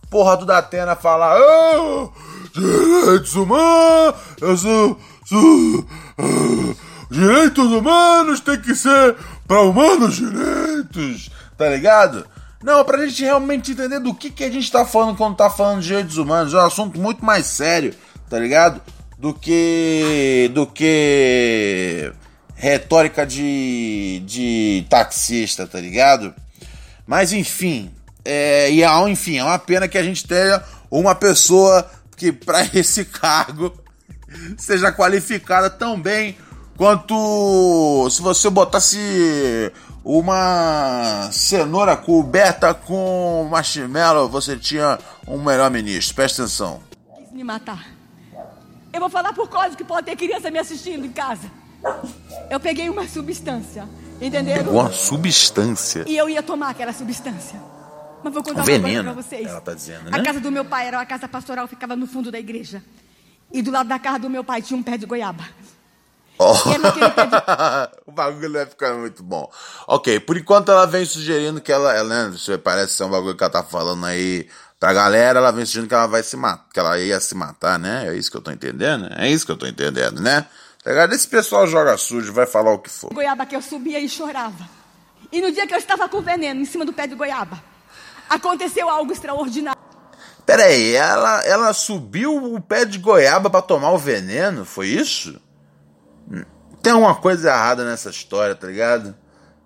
porra 0.10 0.36
do 0.36 0.46
Datena 0.46 0.98
falar. 0.98 1.40
Oh, 1.40 2.12
direitos 2.54 3.36
humanos! 3.36 4.16
Eu 4.42 4.58
sou. 4.58 5.00
sou 5.24 5.88
oh, 6.20 6.87
direitos 7.10 7.72
humanos 7.72 8.40
tem 8.40 8.60
que 8.60 8.76
ser 8.76 9.16
para 9.48 9.62
humanos 9.62 10.16
direitos, 10.16 11.30
tá 11.58 11.70
ligado? 11.70 12.26
Não, 12.64 12.84
pra 12.84 13.06
gente 13.06 13.24
realmente 13.24 13.72
entender 13.72 14.00
do 14.00 14.14
que, 14.14 14.30
que 14.30 14.44
a 14.44 14.50
gente 14.50 14.72
tá 14.72 14.84
falando 14.84 15.16
quando 15.16 15.36
tá 15.36 15.50
falando 15.50 15.82
de 15.82 15.88
direitos 15.88 16.18
humanos. 16.18 16.54
É 16.54 16.58
um 16.58 16.66
assunto 16.66 17.00
muito 17.00 17.24
mais 17.24 17.46
sério, 17.46 17.94
tá 18.30 18.40
ligado? 18.40 18.82
Do 19.18 19.34
que. 19.34 20.50
do 20.54 20.66
que. 20.66 22.12
retórica 22.56 23.26
de. 23.26 24.22
de 24.26 24.86
taxista, 24.90 25.68
tá 25.68 25.80
ligado? 25.80 26.34
Mas 27.06 27.32
enfim. 27.32 27.92
É, 28.26 28.70
e 28.70 28.84
é, 28.84 29.10
enfim, 29.10 29.38
é 29.38 29.44
uma 29.44 29.58
pena 29.58 29.88
que 29.88 29.98
a 29.98 30.04
gente 30.04 30.28
tenha 30.28 30.62
uma 30.92 31.16
pessoa 31.16 31.90
que 32.18 32.32
para 32.32 32.64
esse 32.74 33.06
cargo 33.06 33.74
seja 34.58 34.92
qualificada 34.92 35.70
tão 35.70 36.00
bem 36.00 36.36
quanto 36.78 38.08
se 38.10 38.22
você 38.22 38.50
botasse 38.50 39.74
uma 40.06 41.30
cenoura 41.32 41.98
coberta 41.98 42.74
com 42.74 43.48
marshmallow, 43.50 44.30
você 44.30 44.56
tinha 44.56 44.98
um 45.28 45.42
melhor 45.42 45.70
ministro. 45.72 46.16
Presta 46.16 46.44
atenção. 46.44 46.82
Quis 47.18 47.32
me 47.34 47.44
matar. 47.44 47.88
Eu 48.94 49.02
vou 49.02 49.10
falar 49.10 49.34
por 49.34 49.50
código 49.50 49.76
que 49.76 49.84
pode 49.84 50.06
ter 50.06 50.16
criança 50.16 50.50
me 50.50 50.60
assistindo 50.60 51.06
em 51.06 51.12
casa. 51.12 51.52
Eu 52.50 52.60
peguei 52.60 52.90
uma 52.90 53.08
substância, 53.08 53.88
entendeu? 54.22 54.64
Uma 54.72 54.92
substância. 54.92 56.06
E 56.08 56.16
eu 56.16 56.30
ia 56.30 56.42
tomar 56.42 56.70
aquela 56.70 56.94
substância. 56.94 57.60
Mas 58.24 58.34
vou 58.34 58.42
contar 58.42 58.64
Veneno, 58.64 59.12
uma 59.12 59.14
coisa 59.14 59.30
pra 59.30 59.38
vocês. 59.38 59.50
Ela 59.50 59.62
tá 59.62 59.74
dizendo, 59.74 60.10
né? 60.10 60.18
A 60.18 60.24
casa 60.24 60.40
do 60.40 60.52
meu 60.52 60.66
pai 60.66 60.88
era 60.88 60.98
uma 60.98 61.06
casa 61.06 61.28
pastoral, 61.28 61.68
ficava 61.68 61.96
no 61.96 62.08
fundo 62.08 62.32
da 62.32 62.40
igreja. 62.40 62.82
E 63.52 63.62
do 63.62 63.72
lado 63.72 63.88
da 63.88 64.00
casa 64.00 64.20
do 64.20 64.30
meu 64.30 64.44
pai 64.44 64.62
tinha 64.62 64.78
um 64.78 64.84
pé 64.84 64.98
de 64.98 65.06
goiaba. 65.06 65.44
Oh. 66.40 66.54
o 68.06 68.12
bagulho 68.12 68.54
vai 68.54 68.66
ficar 68.66 68.94
muito 68.94 69.24
bom. 69.24 69.52
Ok, 69.88 70.20
por 70.20 70.38
enquanto 70.38 70.72
ela 70.72 70.86
vem 70.86 71.06
sugerindo 71.06 71.60
que 71.60 71.72
ela, 71.72 71.94
ela 71.96 72.30
né, 72.30 72.38
parece 72.64 72.94
ser 72.94 73.04
um 73.06 73.10
bagulho 73.10 73.36
que 73.36 73.44
ela 73.44 73.52
tá 73.52 73.64
falando 73.64 74.06
aí 74.06 74.48
pra 74.80 74.94
galera, 74.94 75.40
ela 75.40 75.52
vem 75.52 75.66
sugerindo 75.66 75.90
que 75.90 75.96
ela 75.96 76.08
vai 76.08 76.22
se 76.22 76.38
matar, 76.38 76.66
que 76.72 76.80
ela 76.80 77.00
ia 77.00 77.20
se 77.20 77.34
matar, 77.34 77.80
né? 77.80 78.08
É 78.08 78.16
isso 78.16 78.30
que 78.30 78.38
eu 78.38 78.42
tô 78.42 78.52
entendendo? 78.52 79.10
É 79.16 79.28
isso 79.30 79.46
que 79.46 79.52
eu 79.52 79.58
tô 79.58 79.66
entendendo, 79.66 80.22
né? 80.22 80.46
Tá? 80.84 81.06
Esse 81.12 81.28
pessoal 81.28 81.68
joga 81.68 81.98
sujo, 81.98 82.32
vai 82.32 82.46
falar 82.46 82.72
o 82.72 82.80
que 82.80 82.90
for. 82.90 83.14
Goiaba 83.14 83.46
que 83.46 83.56
eu 83.56 83.62
subia 83.62 84.00
e 84.00 84.08
chorava. 84.08 84.70
E 85.32 85.42
no 85.42 85.52
dia 85.52 85.68
que 85.68 85.74
eu 85.74 85.78
estava 85.78 86.08
com 86.08 86.22
veneno 86.22 86.62
em 86.62 86.66
cima 86.66 86.86
do 86.86 86.94
pé 86.94 87.08
de 87.08 87.16
goiaba, 87.16 87.62
aconteceu 88.30 88.88
algo 88.90 89.12
extraordinário. 89.12 89.78
Pera 90.46 90.64
aí, 90.64 90.96
ela, 90.96 91.44
ela 91.46 91.74
subiu 91.74 92.54
o 92.54 92.62
pé 92.62 92.86
de 92.86 93.00
goiaba 93.00 93.50
para 93.50 93.62
tomar 93.62 93.92
o 93.92 93.98
veneno? 93.98 94.64
Foi 94.64 94.88
isso? 94.88 95.42
Tem 96.82 96.94
alguma 96.94 97.16
coisa 97.16 97.50
errada 97.50 97.84
nessa 97.84 98.10
história, 98.10 98.56
tá 98.56 98.68
ligado? 98.68 99.16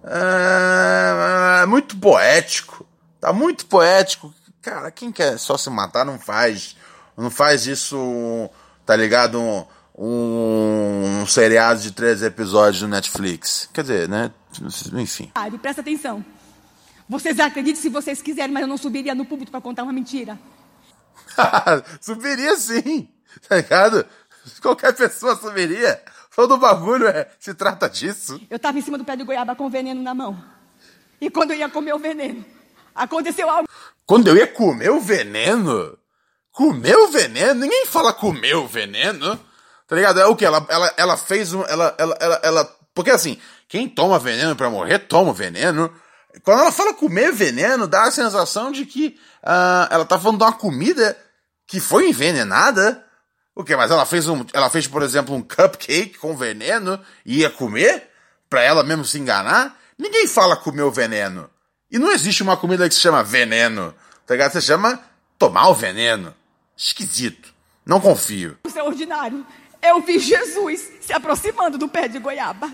É, 0.04 1.62
é 1.64 1.66
muito 1.66 1.98
poético. 1.98 2.86
Tá 3.20 3.32
muito 3.32 3.66
poético. 3.66 4.34
Cara, 4.62 4.92
quem 4.92 5.12
quer 5.12 5.38
só 5.38 5.58
se 5.58 5.70
matar 5.70 6.06
não 6.06 6.20
faz. 6.20 6.76
Não 7.18 7.30
faz 7.30 7.68
isso, 7.68 8.50
tá 8.86 8.96
ligado? 8.96 9.40
Um, 9.40 9.66
um, 9.98 11.22
um 11.22 11.26
seriado 11.28 11.82
de 11.82 11.92
três 11.92 12.24
episódios 12.24 12.82
no 12.82 12.88
Netflix. 12.88 13.70
Quer 13.74 13.82
dizer, 13.82 14.10
né? 14.10 14.32
Enfim. 14.94 15.32
Ah, 15.36 15.50
presta 15.62 15.82
atenção. 15.82 16.26
Vocês 17.08 17.40
acreditam 17.40 17.82
se 17.82 17.90
vocês 17.90 18.22
quiserem, 18.22 18.54
mas 18.54 18.62
eu 18.62 18.68
não 18.68 18.78
subiria 18.78 19.14
no 19.14 19.26
público 19.26 19.52
para 19.52 19.62
contar 19.62 19.84
uma 19.84 19.94
mentira. 19.94 20.40
subiria 22.00 22.56
sim, 22.56 23.10
tá 23.48 23.58
ligado? 23.58 24.06
Qualquer 24.62 24.96
pessoa 24.96 25.36
subiria. 25.36 26.02
Todo 26.36 26.58
bagulho 26.58 27.08
é, 27.08 27.30
se 27.40 27.54
trata 27.54 27.90
disso. 27.90 28.40
Eu 28.50 28.56
estava 28.56 28.78
em 28.80 28.82
cima 28.82 28.98
do 28.98 29.04
pé 29.04 29.16
de 29.16 29.24
goiaba 29.24 29.56
com 29.56 29.70
veneno 29.70 30.02
na 30.02 30.14
mão. 30.14 30.42
E 31.20 31.30
quando 31.30 31.52
eu 31.52 31.58
ia 31.58 31.70
comer 31.70 31.94
o 31.94 32.00
veneno, 32.00 32.44
aconteceu 32.96 33.50
algo. 33.50 33.68
Quando 34.06 34.28
eu 34.28 34.36
ia 34.36 34.48
comer 34.48 34.90
o 34.90 35.00
veneno? 35.00 35.98
Comer 36.52 36.96
o 36.96 37.10
veneno? 37.10 37.62
Ninguém 37.62 37.86
fala 37.86 38.14
comer 38.14 38.56
o 38.56 38.68
veneno. 38.68 39.40
Tá 39.88 39.96
ligado? 39.96 40.20
É 40.20 40.26
o 40.26 40.36
que? 40.36 40.46
Ela, 40.46 40.66
ela, 40.70 40.94
ela 40.98 41.18
fez 41.18 41.54
um. 41.54 41.64
Ela, 41.64 41.94
ela, 41.98 42.18
ela, 42.20 42.40
ela. 42.44 42.76
Porque 42.94 43.12
assim, 43.12 43.38
quem 43.68 43.88
toma 43.88 44.18
veneno 44.18 44.56
para 44.56 44.70
morrer, 44.70 45.00
toma 45.00 45.34
veneno. 45.34 45.94
Quando 46.44 46.62
ela 46.62 46.72
fala 46.72 46.94
comer 46.94 47.34
veneno, 47.34 47.88
dá 47.88 48.04
a 48.04 48.12
sensação 48.12 48.72
de 48.72 48.86
que 48.86 49.18
uh, 49.44 49.88
ela 49.90 50.06
tá 50.06 50.18
falando 50.18 50.38
de 50.38 50.46
uma 50.46 50.54
comida 50.54 51.18
que 51.68 51.82
foi 51.82 52.10
envenenada. 52.10 53.06
O 53.56 53.64
que? 53.64 53.76
Mas 53.76 53.92
ela 53.92 54.06
fez 54.06 54.28
um, 54.28 54.46
ela 54.54 54.70
fez, 54.70 54.88
por 54.88 55.04
exemplo, 55.04 55.36
um 55.36 55.42
cupcake 55.42 56.18
com 56.18 56.36
veneno 56.36 57.00
e 57.26 57.40
ia 57.40 57.50
comer 57.50 58.10
para 58.50 58.62
ela 58.62 58.84
mesmo 58.84 59.06
se 59.06 59.20
enganar? 59.20 59.78
Ninguém 59.98 60.28
fala 60.28 60.56
comer 60.56 60.84
o 60.84 60.92
veneno. 60.92 61.50
E 61.92 62.00
não 62.00 62.12
existe 62.12 62.42
uma 62.42 62.56
comida 62.56 62.88
que 62.88 62.96
se 62.96 63.02
chama 63.02 63.24
veneno. 63.24 63.94
Tá 64.26 64.34
ligado? 64.34 64.54
Você 64.54 64.62
chama 64.62 65.00
tomar 65.38 65.68
o 65.68 65.76
veneno. 65.76 66.34
Esquisito. 66.76 67.54
Não 67.86 68.00
confio. 68.00 68.58
Extraordinário. 68.66 69.46
Eu 69.82 70.00
vi 70.02 70.18
Jesus 70.20 70.90
se 71.02 71.12
aproximando 71.12 71.78
do 71.78 71.90
pé 71.90 72.08
de 72.08 72.20
goiaba. 72.20 72.72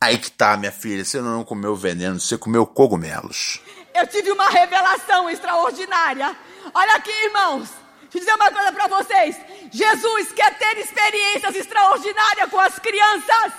Aí 0.00 0.16
que 0.16 0.30
tá, 0.30 0.56
minha 0.56 0.70
filha. 0.70 1.04
Você 1.04 1.20
não 1.20 1.44
comeu 1.44 1.74
veneno, 1.74 2.20
você 2.20 2.38
comeu 2.38 2.64
cogumelos. 2.66 3.60
Eu 3.94 4.06
tive 4.06 4.30
uma 4.30 4.48
revelação 4.48 5.28
extraordinária. 5.28 6.36
Olha 6.72 6.94
aqui, 6.94 7.10
irmãos. 7.24 7.68
Deixa 8.10 8.18
eu 8.18 8.20
dizer 8.20 8.34
uma 8.34 8.50
coisa 8.50 8.72
para 8.72 8.88
vocês. 8.88 9.36
Jesus 9.70 10.32
quer 10.32 10.58
ter 10.58 10.78
experiências 10.78 11.54
extraordinárias 11.54 12.50
com 12.50 12.58
as 12.58 12.76
crianças. 12.80 13.52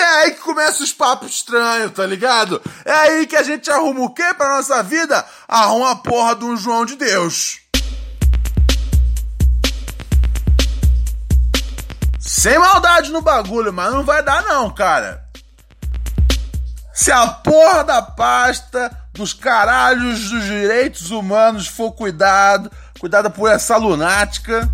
É 0.00 0.04
aí 0.16 0.32
que 0.32 0.40
começa 0.40 0.82
os 0.82 0.92
papos 0.92 1.30
estranhos, 1.30 1.92
tá 1.92 2.04
ligado? 2.06 2.60
É 2.84 2.92
aí 2.92 3.26
que 3.26 3.36
a 3.36 3.42
gente 3.42 3.70
arruma 3.70 4.02
o 4.02 4.12
quê 4.12 4.34
pra 4.34 4.56
nossa 4.56 4.82
vida? 4.82 5.24
Arruma 5.48 5.92
a 5.92 5.96
porra 5.96 6.36
de 6.36 6.44
um 6.44 6.56
João 6.56 6.84
de 6.84 6.96
Deus. 6.96 7.60
Sem 12.20 12.58
maldade 12.58 13.10
no 13.10 13.22
bagulho, 13.22 13.72
mas 13.72 13.90
não 13.90 14.04
vai 14.04 14.22
dar 14.22 14.42
não, 14.42 14.70
cara. 14.70 15.24
Se 16.92 17.10
a 17.10 17.26
porra 17.26 17.84
da 17.84 18.02
pasta 18.02 18.90
dos 19.14 19.32
caralhos 19.32 20.30
dos 20.30 20.44
direitos 20.44 21.10
humanos 21.10 21.66
for 21.68 21.92
cuidado, 21.92 22.70
cuidada 23.04 23.28
por 23.28 23.50
essa 23.50 23.76
lunática, 23.76 24.66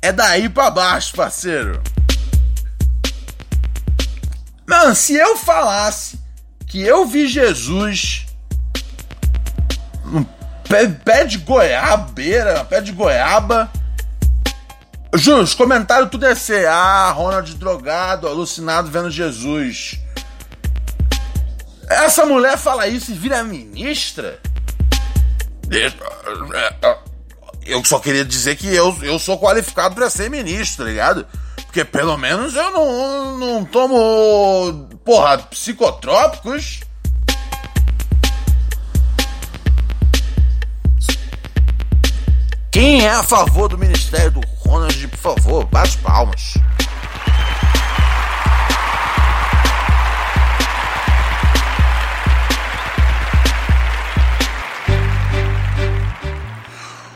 é 0.00 0.12
daí 0.12 0.48
pra 0.48 0.70
baixo, 0.70 1.12
parceiro. 1.16 1.82
Mano, 4.64 4.94
se 4.94 5.14
eu 5.14 5.36
falasse 5.36 6.20
que 6.68 6.80
eu 6.80 7.04
vi 7.04 7.26
Jesus 7.26 8.26
num 10.04 10.22
pé, 10.68 10.86
pé 10.86 11.24
de 11.24 11.38
goiabeira, 11.38 12.64
pé 12.64 12.80
de 12.80 12.92
goiaba, 12.92 13.68
Juro, 15.12 15.42
os 15.42 15.52
comentários 15.52 16.10
tudo 16.10 16.24
é 16.24 16.36
ser, 16.36 16.68
ah, 16.68 17.10
Ronald 17.10 17.52
drogado, 17.56 18.28
alucinado 18.28 18.88
vendo 18.88 19.10
Jesus. 19.10 19.98
Essa 21.90 22.24
mulher 22.24 22.56
fala 22.56 22.86
isso 22.86 23.10
e 23.10 23.14
vira 23.14 23.42
ministra? 23.42 24.38
Eu 27.64 27.84
só 27.84 27.98
queria 27.98 28.24
dizer 28.24 28.56
que 28.56 28.66
eu, 28.66 28.96
eu 29.02 29.18
sou 29.18 29.38
qualificado 29.38 29.94
para 29.94 30.10
ser 30.10 30.28
ministro, 30.30 30.84
tá 30.84 30.90
ligado? 30.90 31.26
Porque 31.66 31.84
pelo 31.84 32.16
menos 32.18 32.54
eu 32.54 32.70
não, 32.70 33.38
não 33.38 33.64
tomo, 33.64 34.88
porra, 35.04 35.38
psicotrópicos. 35.38 36.80
Quem 42.70 43.04
é 43.04 43.10
a 43.10 43.22
favor 43.22 43.68
do 43.68 43.78
ministério 43.78 44.30
do 44.32 44.40
Ronald, 44.58 45.08
por 45.08 45.18
favor, 45.18 45.64
bate 45.66 45.98
palmas. 45.98 46.54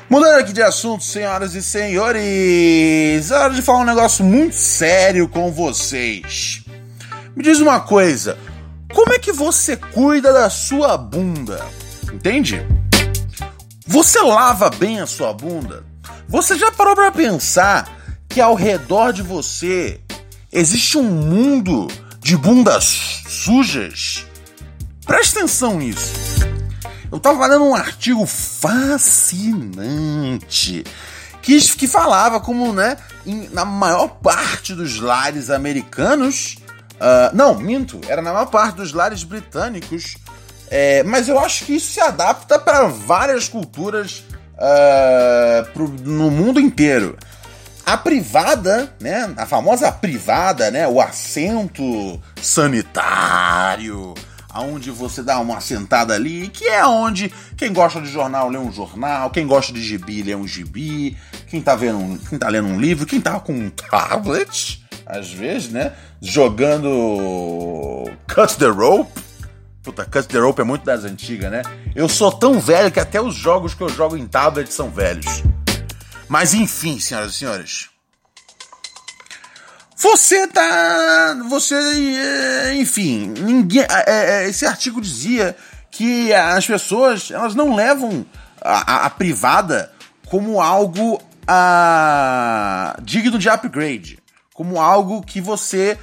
Mudando 0.08 0.38
aqui 0.38 0.52
de 0.52 0.62
assunto, 0.62 1.02
senhoras 1.02 1.54
e 1.56 1.62
senhores, 1.62 3.30
é 3.30 3.34
hora 3.34 3.52
de 3.52 3.60
falar 3.60 3.80
um 3.80 3.84
negócio 3.84 4.24
muito 4.24 4.54
sério 4.54 5.28
com 5.28 5.50
vocês. 5.50 6.62
Me 7.34 7.42
diz 7.42 7.58
uma 7.58 7.80
coisa, 7.80 8.38
como 8.94 9.12
é 9.12 9.18
que 9.18 9.32
você 9.32 9.76
cuida 9.76 10.32
da 10.32 10.48
sua 10.48 10.96
bunda? 10.96 11.66
Entende? 12.12 12.64
Você 13.84 14.20
lava 14.20 14.70
bem 14.70 15.00
a 15.00 15.06
sua 15.06 15.32
bunda? 15.32 15.84
Você 16.28 16.56
já 16.56 16.70
parou 16.70 16.94
para 16.94 17.10
pensar 17.10 17.98
que 18.28 18.40
ao 18.40 18.54
redor 18.54 19.12
de 19.12 19.22
você 19.22 20.00
existe 20.52 20.96
um 20.96 21.02
mundo 21.02 21.88
de 22.20 22.36
bundas 22.36 23.24
sujas? 23.28 24.24
Preste 25.04 25.38
atenção 25.38 25.78
nisso. 25.78 26.55
Eu 27.10 27.20
tava 27.20 27.46
lendo 27.46 27.64
um 27.64 27.74
artigo 27.74 28.26
fascinante 28.26 29.06
que, 31.46 31.60
que 31.76 31.86
falava 31.86 32.40
como, 32.40 32.72
né, 32.72 32.96
em, 33.24 33.48
na 33.50 33.64
maior 33.64 34.08
parte 34.08 34.74
dos 34.74 34.98
lares 34.98 35.48
americanos. 35.48 36.56
Uh, 36.94 37.30
não, 37.34 37.54
minto, 37.54 38.00
era 38.08 38.20
na 38.20 38.32
maior 38.32 38.46
parte 38.46 38.76
dos 38.76 38.92
lares 38.92 39.22
britânicos. 39.22 40.16
É, 40.68 41.04
mas 41.04 41.28
eu 41.28 41.38
acho 41.38 41.64
que 41.64 41.76
isso 41.76 41.92
se 41.92 42.00
adapta 42.00 42.58
para 42.58 42.88
várias 42.88 43.48
culturas 43.48 44.24
uh, 44.54 45.64
pro, 45.72 45.88
no 45.88 46.28
mundo 46.30 46.58
inteiro. 46.58 47.16
A 47.84 47.96
privada, 47.96 48.92
né, 49.00 49.32
a 49.36 49.46
famosa 49.46 49.92
privada, 49.92 50.72
né, 50.72 50.88
o 50.88 51.00
assento 51.00 52.20
sanitário, 52.42 54.12
aonde 54.56 54.90
você 54.90 55.22
dá 55.22 55.38
uma 55.38 55.60
sentada 55.60 56.14
ali, 56.14 56.48
que 56.48 56.66
é 56.66 56.86
onde 56.86 57.30
quem 57.56 57.72
gosta 57.72 58.00
de 58.00 58.10
jornal 58.10 58.48
lê 58.48 58.56
um 58.56 58.72
jornal, 58.72 59.28
quem 59.28 59.46
gosta 59.46 59.70
de 59.70 59.82
gibi 59.82 60.22
lê 60.22 60.34
um 60.34 60.48
gibi, 60.48 61.14
quem 61.46 61.60
tá 61.60 61.76
vendo 61.76 62.18
quem 62.26 62.38
tá 62.38 62.48
lendo 62.48 62.68
um 62.68 62.80
livro, 62.80 63.04
quem 63.04 63.20
tá 63.20 63.38
com 63.38 63.52
um 63.52 63.68
tablet, 63.68 64.82
às 65.04 65.30
vezes, 65.30 65.70
né, 65.70 65.92
jogando 66.22 68.10
Cut 68.26 68.56
the 68.56 68.68
Rope. 68.68 69.26
Puta, 69.82 70.04
Cut 70.06 70.26
the 70.26 70.38
Rope 70.38 70.62
é 70.62 70.64
muito 70.64 70.84
das 70.84 71.04
antigas, 71.04 71.50
né? 71.50 71.62
Eu 71.94 72.08
sou 72.08 72.32
tão 72.32 72.58
velho 72.58 72.90
que 72.90 72.98
até 72.98 73.20
os 73.20 73.34
jogos 73.34 73.74
que 73.74 73.82
eu 73.82 73.88
jogo 73.88 74.16
em 74.16 74.26
tablet 74.26 74.72
são 74.72 74.90
velhos. 74.90 75.44
Mas 76.28 76.54
enfim, 76.54 76.98
senhoras 76.98 77.34
e 77.34 77.36
senhores. 77.36 77.95
Você 79.96 80.46
tá. 80.46 81.38
Você. 81.48 81.74
É, 81.74 82.74
enfim, 82.74 83.32
ninguém. 83.38 83.80
É, 83.82 84.44
é, 84.44 84.48
esse 84.48 84.66
artigo 84.66 85.00
dizia 85.00 85.56
que 85.90 86.34
as 86.34 86.66
pessoas 86.66 87.30
elas 87.30 87.54
não 87.54 87.74
levam 87.74 88.26
a, 88.60 88.92
a, 88.92 89.06
a 89.06 89.10
privada 89.10 89.90
como 90.26 90.60
algo 90.60 91.18
a, 91.48 92.94
ah, 92.94 93.00
digno 93.02 93.38
de 93.38 93.48
upgrade. 93.48 94.18
Como 94.52 94.78
algo 94.80 95.22
que 95.22 95.40
você 95.40 95.98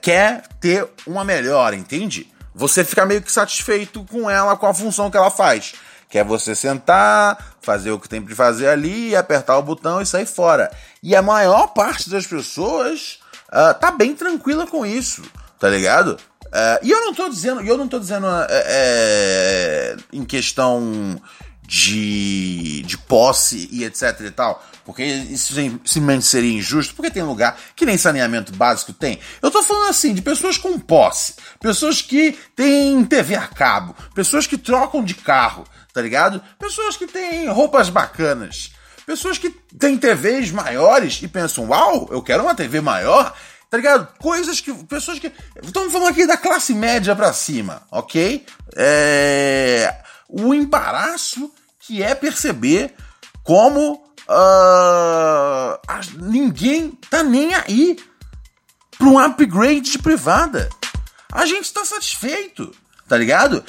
quer 0.00 0.42
ter 0.60 0.88
uma 1.04 1.24
melhora, 1.24 1.74
entende? 1.74 2.32
Você 2.54 2.84
fica 2.84 3.04
meio 3.04 3.20
que 3.20 3.32
satisfeito 3.32 4.04
com 4.04 4.30
ela, 4.30 4.56
com 4.56 4.66
a 4.66 4.74
função 4.74 5.10
que 5.10 5.16
ela 5.16 5.30
faz. 5.30 5.74
Que 6.08 6.18
é 6.18 6.24
você 6.24 6.54
sentar, 6.54 7.56
fazer 7.60 7.90
o 7.90 7.98
que 7.98 8.08
tem 8.08 8.22
para 8.22 8.34
fazer 8.36 8.68
ali, 8.68 9.16
apertar 9.16 9.58
o 9.58 9.62
botão 9.62 10.00
e 10.00 10.06
sair 10.06 10.26
fora. 10.26 10.70
E 11.02 11.16
a 11.16 11.22
maior 11.22 11.68
parte 11.68 12.08
das 12.08 12.26
pessoas 12.26 13.18
uh, 13.54 13.74
tá 13.78 13.90
bem 13.90 14.14
tranquila 14.14 14.66
com 14.66 14.84
isso, 14.84 15.22
tá 15.58 15.68
ligado? 15.68 16.18
Uh, 16.46 16.78
e 16.82 16.90
eu 16.90 17.00
não 17.00 17.14
tô 17.14 17.28
dizendo, 17.28 17.60
eu 17.62 17.78
não 17.78 17.88
tô 17.88 17.98
dizendo 17.98 18.26
uh, 18.26 18.46
é, 18.48 19.96
em 20.12 20.24
questão 20.24 21.20
de, 21.66 22.82
de 22.82 22.98
posse 22.98 23.68
e 23.72 23.84
etc 23.84 24.20
e 24.20 24.30
tal, 24.30 24.62
porque 24.84 25.02
isso 25.02 25.54
simplesmente 25.84 26.26
seria 26.26 26.52
injusto, 26.52 26.94
porque 26.94 27.10
tem 27.10 27.22
lugar 27.22 27.58
que 27.74 27.86
nem 27.86 27.96
saneamento 27.96 28.52
básico 28.52 28.92
tem. 28.92 29.18
Eu 29.40 29.50
tô 29.50 29.62
falando 29.62 29.88
assim 29.88 30.12
de 30.12 30.20
pessoas 30.20 30.58
com 30.58 30.78
posse, 30.78 31.34
pessoas 31.58 32.02
que 32.02 32.38
têm 32.54 33.04
TV 33.04 33.34
a 33.34 33.46
cabo, 33.46 33.96
pessoas 34.14 34.46
que 34.46 34.58
trocam 34.58 35.02
de 35.02 35.14
carro, 35.14 35.64
tá 35.92 36.02
ligado? 36.02 36.42
Pessoas 36.58 36.96
que 36.96 37.06
têm 37.06 37.48
roupas 37.48 37.88
bacanas. 37.88 38.73
Pessoas 39.06 39.38
que 39.38 39.50
têm 39.78 39.98
TVs 39.98 40.50
maiores 40.50 41.20
e 41.22 41.28
pensam, 41.28 41.68
uau, 41.68 42.08
eu 42.10 42.22
quero 42.22 42.42
uma 42.42 42.54
TV 42.54 42.80
maior, 42.80 43.34
tá 43.68 43.76
ligado? 43.76 44.08
Coisas 44.18 44.60
que. 44.60 44.72
Pessoas 44.84 45.18
que. 45.18 45.30
Estamos 45.62 45.92
falando 45.92 46.08
aqui 46.08 46.26
da 46.26 46.36
classe 46.36 46.74
média 46.74 47.14
pra 47.14 47.32
cima, 47.32 47.82
ok? 47.90 48.44
É. 48.76 49.94
O 50.28 50.54
embaraço 50.54 51.52
que 51.80 52.02
é 52.02 52.14
perceber 52.14 52.94
como 53.42 54.02
uh, 54.28 55.78
ninguém 56.18 56.98
tá 57.10 57.22
nem 57.22 57.54
aí 57.54 57.98
pra 58.96 59.06
um 59.06 59.18
upgrade 59.18 59.82
de 59.82 59.98
privada. 59.98 60.68
A 61.30 61.44
gente 61.44 61.72
tá 61.72 61.84
satisfeito, 61.84 62.74
tá 63.06 63.16
ligado? 63.18 63.62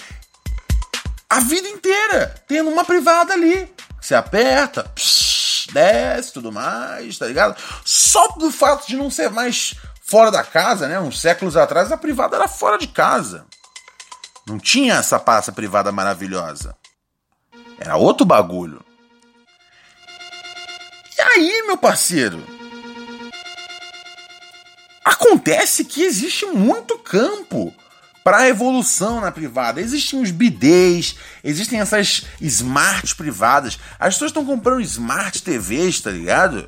A 1.30 1.40
vida 1.40 1.68
inteira 1.68 2.36
tendo 2.48 2.70
uma 2.70 2.86
privada 2.86 3.34
ali. 3.34 3.68
Você 4.00 4.14
aperta, 4.14 4.84
psh, 4.96 5.25
desce, 5.76 6.34
tudo 6.34 6.52
mais, 6.52 7.18
tá 7.18 7.28
ligado? 7.28 7.62
Só 7.84 8.30
do 8.30 8.50
fato 8.50 8.88
de 8.88 8.96
não 8.96 9.12
ser 9.12 9.30
mais 9.30 9.76
fora 10.02 10.32
da 10.32 10.44
casa, 10.44 10.88
né? 10.88 11.00
Uns 11.00 11.20
séculos 11.20 11.58
atrás 11.58 11.92
a 11.92 11.98
privada 11.98 12.38
era 12.38 12.48
fora 12.48 12.78
de 12.78 12.88
casa. 12.88 13.46
Não 14.48 14.58
tinha 14.58 14.96
essa 14.96 15.20
passa 15.20 15.52
privada 15.52 15.92
maravilhosa. 15.92 16.76
Era 17.78 17.98
outro 17.98 18.26
bagulho. 18.26 18.84
E 21.18 21.22
aí, 21.22 21.64
meu 21.68 21.78
parceiro? 21.78 22.42
Acontece 25.04 25.84
que 25.84 26.04
existe 26.04 26.46
muito 26.46 26.98
campo 27.00 27.74
para 28.26 28.38
a 28.38 28.50
evolução 28.50 29.22
na 29.22 29.32
privada. 29.32 29.80
Existem 29.80 30.20
os 30.20 30.32
bidês, 30.32 31.16
existem 31.44 31.80
essas 31.80 32.26
smart 32.42 33.16
privadas. 33.16 33.78
As 34.00 34.16
pessoas 34.16 34.32
estão 34.32 34.44
comprando 34.44 34.82
smart 34.82 35.44
TVs, 35.44 36.02
tá 36.02 36.10
ligado? 36.10 36.68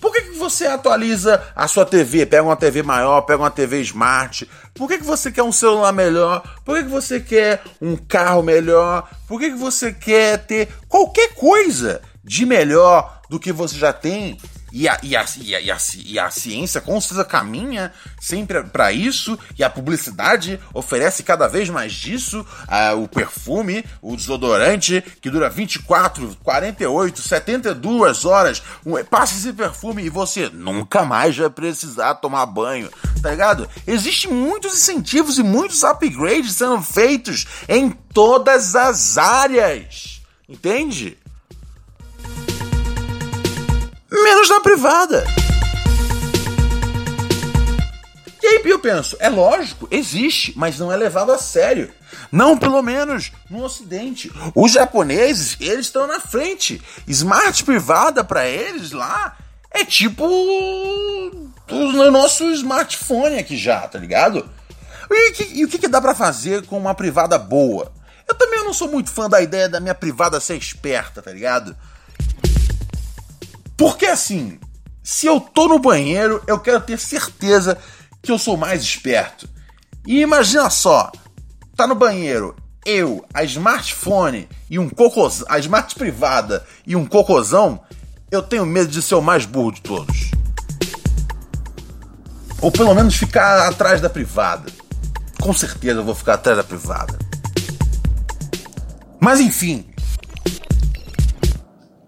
Por 0.00 0.12
que, 0.12 0.22
que 0.22 0.36
você 0.36 0.66
atualiza 0.66 1.40
a 1.54 1.68
sua 1.68 1.86
TV? 1.86 2.26
Pega 2.26 2.42
uma 2.42 2.56
TV 2.56 2.82
maior, 2.82 3.20
pega 3.20 3.40
uma 3.40 3.52
TV 3.52 3.80
smart. 3.82 4.50
Por 4.74 4.88
que, 4.88 4.98
que 4.98 5.04
você 5.04 5.30
quer 5.30 5.44
um 5.44 5.52
celular 5.52 5.92
melhor? 5.92 6.42
Por 6.64 6.76
que, 6.76 6.82
que 6.82 6.90
você 6.90 7.20
quer 7.20 7.62
um 7.80 7.96
carro 7.96 8.42
melhor? 8.42 9.08
Por 9.28 9.38
que, 9.38 9.50
que 9.50 9.56
você 9.56 9.92
quer 9.92 10.38
ter 10.38 10.70
qualquer 10.88 11.34
coisa 11.34 12.02
de 12.24 12.44
melhor 12.44 13.20
do 13.30 13.38
que 13.38 13.52
você 13.52 13.78
já 13.78 13.92
tem? 13.92 14.36
E 14.72 14.88
a, 14.88 14.98
e, 15.02 15.16
a, 15.16 15.24
e, 15.40 15.54
a, 15.70 15.78
e 16.04 16.18
a, 16.18 16.30
ciência 16.30 16.80
com 16.80 17.00
certeza 17.00 17.24
caminha 17.24 17.92
sempre 18.20 18.62
para 18.64 18.92
isso, 18.92 19.38
e 19.58 19.64
a 19.64 19.70
publicidade 19.70 20.60
oferece 20.72 21.22
cada 21.22 21.48
vez 21.48 21.68
mais 21.68 21.92
disso. 21.92 22.46
o 23.02 23.08
perfume, 23.08 23.84
o 24.00 24.16
desodorante, 24.16 25.02
que 25.20 25.30
dura 25.30 25.50
24, 25.50 26.36
48, 26.42 27.22
72 27.22 28.24
horas. 28.24 28.62
passa 29.08 29.34
esse 29.34 29.52
perfume 29.52 30.04
e 30.04 30.10
você 30.10 30.48
nunca 30.48 31.04
mais 31.04 31.36
vai 31.36 31.50
precisar 31.50 32.14
tomar 32.16 32.46
banho, 32.46 32.90
tá 33.22 33.30
ligado? 33.30 33.68
Existem 33.86 34.32
muitos 34.32 34.74
incentivos 34.74 35.38
e 35.38 35.42
muitos 35.42 35.82
upgrades 35.82 36.54
sendo 36.54 36.80
feitos 36.82 37.46
em 37.68 37.90
todas 37.90 38.74
as 38.74 39.18
áreas, 39.18 40.22
entende? 40.48 41.16
Menos 44.10 44.48
na 44.48 44.60
privada. 44.60 45.24
E 48.42 48.46
aí 48.46 48.62
eu 48.64 48.78
penso, 48.78 49.16
é 49.20 49.28
lógico, 49.28 49.86
existe, 49.90 50.52
mas 50.56 50.78
não 50.78 50.90
é 50.90 50.96
levado 50.96 51.30
a 51.30 51.38
sério. 51.38 51.92
Não, 52.32 52.56
pelo 52.56 52.82
menos 52.82 53.32
no 53.48 53.62
Ocidente. 53.62 54.32
Os 54.54 54.72
japoneses, 54.72 55.56
eles 55.60 55.86
estão 55.86 56.06
na 56.06 56.20
frente. 56.20 56.80
Smart 57.06 57.62
privada 57.64 58.24
para 58.24 58.46
eles 58.46 58.92
lá 58.92 59.36
é 59.70 59.84
tipo 59.84 60.24
o 60.26 62.10
nosso 62.10 62.44
smartphone 62.52 63.38
aqui 63.38 63.56
já, 63.56 63.86
tá 63.86 63.98
ligado? 63.98 64.48
E, 65.10 65.60
e 65.60 65.64
o 65.64 65.68
que, 65.68 65.78
que 65.78 65.88
dá 65.88 66.00
para 66.00 66.14
fazer 66.14 66.64
com 66.66 66.78
uma 66.78 66.94
privada 66.94 67.38
boa? 67.38 67.92
Eu 68.28 68.34
também 68.34 68.64
não 68.64 68.72
sou 68.72 68.88
muito 68.88 69.10
fã 69.10 69.28
da 69.28 69.40
ideia 69.40 69.68
da 69.68 69.80
minha 69.80 69.94
privada 69.94 70.40
ser 70.40 70.56
esperta, 70.56 71.20
tá 71.20 71.32
ligado? 71.32 71.76
Porque 73.80 74.04
assim, 74.04 74.60
se 75.02 75.26
eu 75.26 75.40
tô 75.40 75.66
no 75.66 75.78
banheiro, 75.78 76.42
eu 76.46 76.60
quero 76.60 76.82
ter 76.82 76.98
certeza 76.98 77.78
que 78.20 78.30
eu 78.30 78.38
sou 78.38 78.54
mais 78.54 78.82
esperto. 78.82 79.48
E 80.06 80.20
imagina 80.20 80.68
só, 80.68 81.10
tá 81.74 81.86
no 81.86 81.94
banheiro, 81.94 82.54
eu, 82.84 83.24
a 83.32 83.42
smartphone 83.42 84.46
e 84.68 84.78
um 84.78 84.86
cocôzão, 84.86 85.46
a 85.48 85.58
smart 85.58 85.94
privada 85.94 86.62
e 86.86 86.94
um 86.94 87.06
cocôzão, 87.06 87.80
eu 88.30 88.42
tenho 88.42 88.66
medo 88.66 88.90
de 88.90 89.00
ser 89.00 89.14
o 89.14 89.22
mais 89.22 89.46
burro 89.46 89.72
de 89.72 89.80
todos. 89.80 90.30
Ou 92.60 92.70
pelo 92.70 92.94
menos 92.94 93.16
ficar 93.16 93.66
atrás 93.66 93.98
da 93.98 94.10
privada. 94.10 94.70
Com 95.40 95.54
certeza 95.54 96.00
eu 96.00 96.04
vou 96.04 96.14
ficar 96.14 96.34
atrás 96.34 96.58
da 96.58 96.64
privada. 96.64 97.18
Mas 99.18 99.40
enfim. 99.40 99.86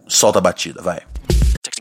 Solta 0.06 0.38
a 0.38 0.42
batida, 0.42 0.82
vai. 0.82 1.11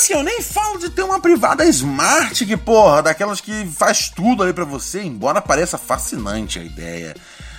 Assim, 0.00 0.14
eu 0.14 0.22
nem 0.22 0.40
falo 0.40 0.78
de 0.78 0.88
ter 0.88 1.02
uma 1.02 1.20
privada 1.20 1.64
smart, 1.66 2.44
que 2.46 2.56
porra, 2.56 3.02
daquelas 3.02 3.40
que 3.40 3.66
faz 3.66 4.08
tudo 4.08 4.42
ali 4.42 4.52
para 4.52 4.64
você, 4.64 5.02
embora 5.02 5.42
pareça 5.42 5.76
fascinante 5.76 6.58
a 6.58 6.64
ideia. 6.64 7.14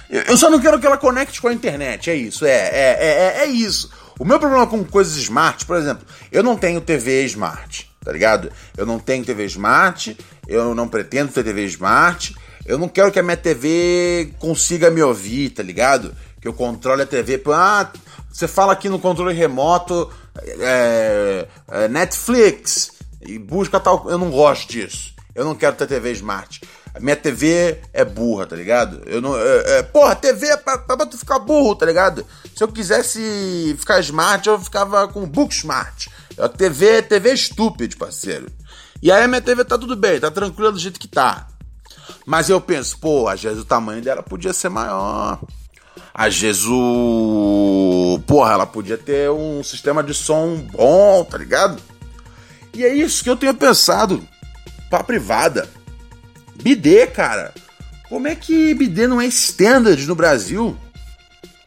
Eu, 0.10 0.24
eu, 0.24 0.38
só 0.38 0.50
não 0.50 0.60
quero 0.60 0.80
que 0.80 0.86
ela 0.86 0.98
conecte 0.98 1.40
com 1.40 1.48
a 1.48 1.54
internet, 1.54 2.10
é 2.10 2.16
isso, 2.16 2.46
é, 2.46 2.52
é, 2.52 2.98
é, 3.00 3.44
é 3.44 3.46
isso. 3.46 3.92
O 4.20 4.26
meu 4.26 4.40
problema 4.40 4.68
com 4.68 4.84
coisas 4.84 5.16
smart, 5.18 5.66
por 5.66 5.78
exemplo, 5.78 6.06
eu 6.32 6.42
não 6.42 6.58
tenho 6.58 6.82
TV 6.82 7.24
smart, 7.26 7.90
tá 8.04 8.12
ligado? 8.12 8.52
Eu 8.76 8.86
não 8.86 9.00
tenho 9.00 9.24
TV 9.24 9.46
smart, 9.46 10.18
eu 10.48 10.74
não 10.74 10.88
pretendo 10.88 11.32
ter 11.32 11.44
TV 11.44 11.66
smart, 11.66 12.36
eu 12.66 12.78
não 12.78 12.90
quero 12.90 13.12
que 13.12 13.20
a 13.20 13.24
minha 13.24 13.38
TV 13.38 14.34
consiga 14.40 14.90
me 14.90 15.02
ouvir, 15.02 15.52
tá 15.52 15.64
ligado? 15.64 16.16
Que 16.42 16.48
eu 16.48 16.54
controle 16.54 17.04
a 17.04 17.06
TV. 17.06 17.42
Ah, 17.54 17.92
você 18.32 18.48
fala 18.48 18.74
aqui 18.74 18.90
no 18.90 19.00
controle 19.00 19.34
remoto 19.36 20.10
é, 20.38 21.48
é, 21.70 21.88
Netflix 21.88 22.92
e 23.22 23.38
busca 23.38 23.80
tal. 23.80 24.10
Eu 24.10 24.18
não 24.18 24.30
gosto 24.30 24.70
disso. 24.70 25.14
Eu 25.34 25.46
não 25.46 25.56
quero 25.56 25.76
ter 25.76 25.88
TV 25.88 26.12
smart. 26.12 26.62
Minha 27.00 27.16
TV 27.16 27.80
é 27.94 28.04
burra, 28.04 28.46
tá 28.46 28.56
ligado? 28.56 29.02
Eu 29.06 29.22
não. 29.22 29.38
É, 29.38 29.78
é, 29.78 29.84
porra, 29.84 30.16
TV 30.16 30.48
é 30.48 30.58
pra, 30.58 30.78
pra 30.78 31.06
tu 31.06 31.18
ficar 31.18 31.40
burro, 31.40 31.76
tá 31.76 31.86
ligado? 31.86 32.26
Se 32.56 32.64
eu 32.64 32.68
quisesse 32.68 33.76
ficar 33.80 34.00
smart, 34.02 34.48
eu 34.48 34.60
ficava 34.60 35.08
com 35.08 35.26
book 35.26 35.54
smart. 35.54 36.10
A 36.38 36.50
TV, 36.50 37.02
TV 37.02 37.30
é 37.30 37.34
estúpido, 37.34 37.98
parceiro. 37.98 38.48
E 39.02 39.12
aí 39.12 39.24
a 39.24 39.28
minha 39.28 39.42
TV 39.42 39.64
tá 39.64 39.78
tudo 39.78 39.96
bem, 39.96 40.20
tá 40.20 40.30
tranquila 40.30 40.72
do 40.72 40.80
jeito 40.80 41.00
que 41.00 41.08
tá. 41.08 41.48
Mas 42.26 42.50
eu 42.50 42.60
penso, 42.60 42.98
pô, 43.00 43.28
às 43.28 43.42
vezes 43.42 43.62
o 43.62 43.66
tamanho 43.66 44.02
dela 44.02 44.22
podia 44.22 44.54
ser 44.54 44.70
maior. 44.70 45.40
Às 46.14 46.38
vezes 46.38 46.66
o. 46.66 48.20
Porra, 48.28 48.54
ela 48.54 48.66
podia 48.66 48.98
ter 48.98 49.30
um 49.32 49.64
sistema 49.64 50.04
de 50.04 50.14
som 50.14 50.58
bom, 50.58 51.24
tá 51.24 51.38
ligado? 51.38 51.82
E 52.74 52.84
é 52.84 52.94
isso 52.94 53.24
que 53.24 53.30
eu 53.30 53.38
tenho 53.38 53.54
pensado 53.54 54.26
pra 54.90 55.04
privada. 55.04 55.70
Bidê, 56.62 57.08
cara. 57.08 57.54
Como 58.10 58.28
é 58.28 58.36
que 58.36 58.74
bidê 58.74 59.08
não 59.08 59.22
é 59.22 59.26
standard 59.28 60.06
no 60.06 60.16
Brasil? 60.16 60.78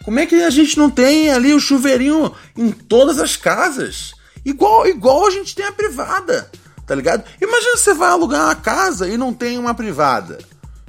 Como 0.05 0.19
é 0.19 0.27
que 0.27 0.43
a 0.43 0.51
gente 0.51 0.77
não 0.77 0.91
tem 0.91 1.31
ali 1.31 1.55
o 1.55 1.61
chuveirinho 1.61 2.35
em 2.57 2.71
todas 2.71 3.19
as 3.19 3.37
casas? 3.37 4.13
Igual, 4.45 4.87
igual 4.87 5.27
a 5.27 5.31
gente 5.31 5.55
tem 5.55 5.65
a 5.65 5.73
privada, 5.73 6.51
tá 6.87 6.95
ligado? 6.95 7.25
Imagina 7.41 7.79
você 7.79 7.95
vai 7.95 8.11
alugar 8.11 8.45
uma 8.45 8.55
casa 8.55 9.09
e 9.09 9.17
não 9.17 9.33
tem 9.33 9.57
uma 9.57 9.75
privada. 9.75 10.39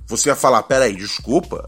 Você 0.05 0.29
vai 0.29 0.37
falar, 0.37 0.63
peraí, 0.63 0.93
desculpa, 0.93 1.65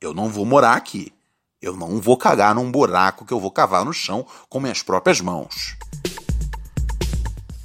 eu 0.00 0.12
não 0.12 0.28
vou 0.28 0.44
morar 0.44 0.72
aqui. 0.72 1.12
Eu 1.60 1.76
não 1.76 2.00
vou 2.00 2.16
cagar 2.16 2.54
num 2.54 2.70
buraco 2.70 3.24
que 3.24 3.32
eu 3.32 3.40
vou 3.40 3.50
cavar 3.50 3.84
no 3.84 3.92
chão 3.92 4.24
com 4.48 4.60
minhas 4.60 4.80
próprias 4.80 5.20
mãos. 5.20 5.76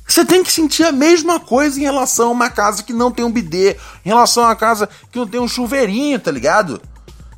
Você 0.08 0.26
tem 0.26 0.44
que 0.44 0.52
sentir 0.52 0.84
a 0.84 0.92
mesma 0.92 1.40
coisa 1.40 1.80
em 1.80 1.84
relação 1.84 2.30
a 2.30 2.32
uma 2.32 2.50
casa 2.50 2.82
que 2.82 2.92
não 2.92 3.12
tem 3.12 3.24
um 3.24 3.32
bidê, 3.32 3.78
em 4.04 4.10
relação 4.10 4.44
a 4.44 4.48
uma 4.48 4.56
casa 4.56 4.90
que 5.12 5.20
não 5.20 5.28
tem 5.28 5.40
um 5.40 5.48
chuveirinho, 5.48 6.20
tá 6.20 6.32
ligado? 6.32 6.82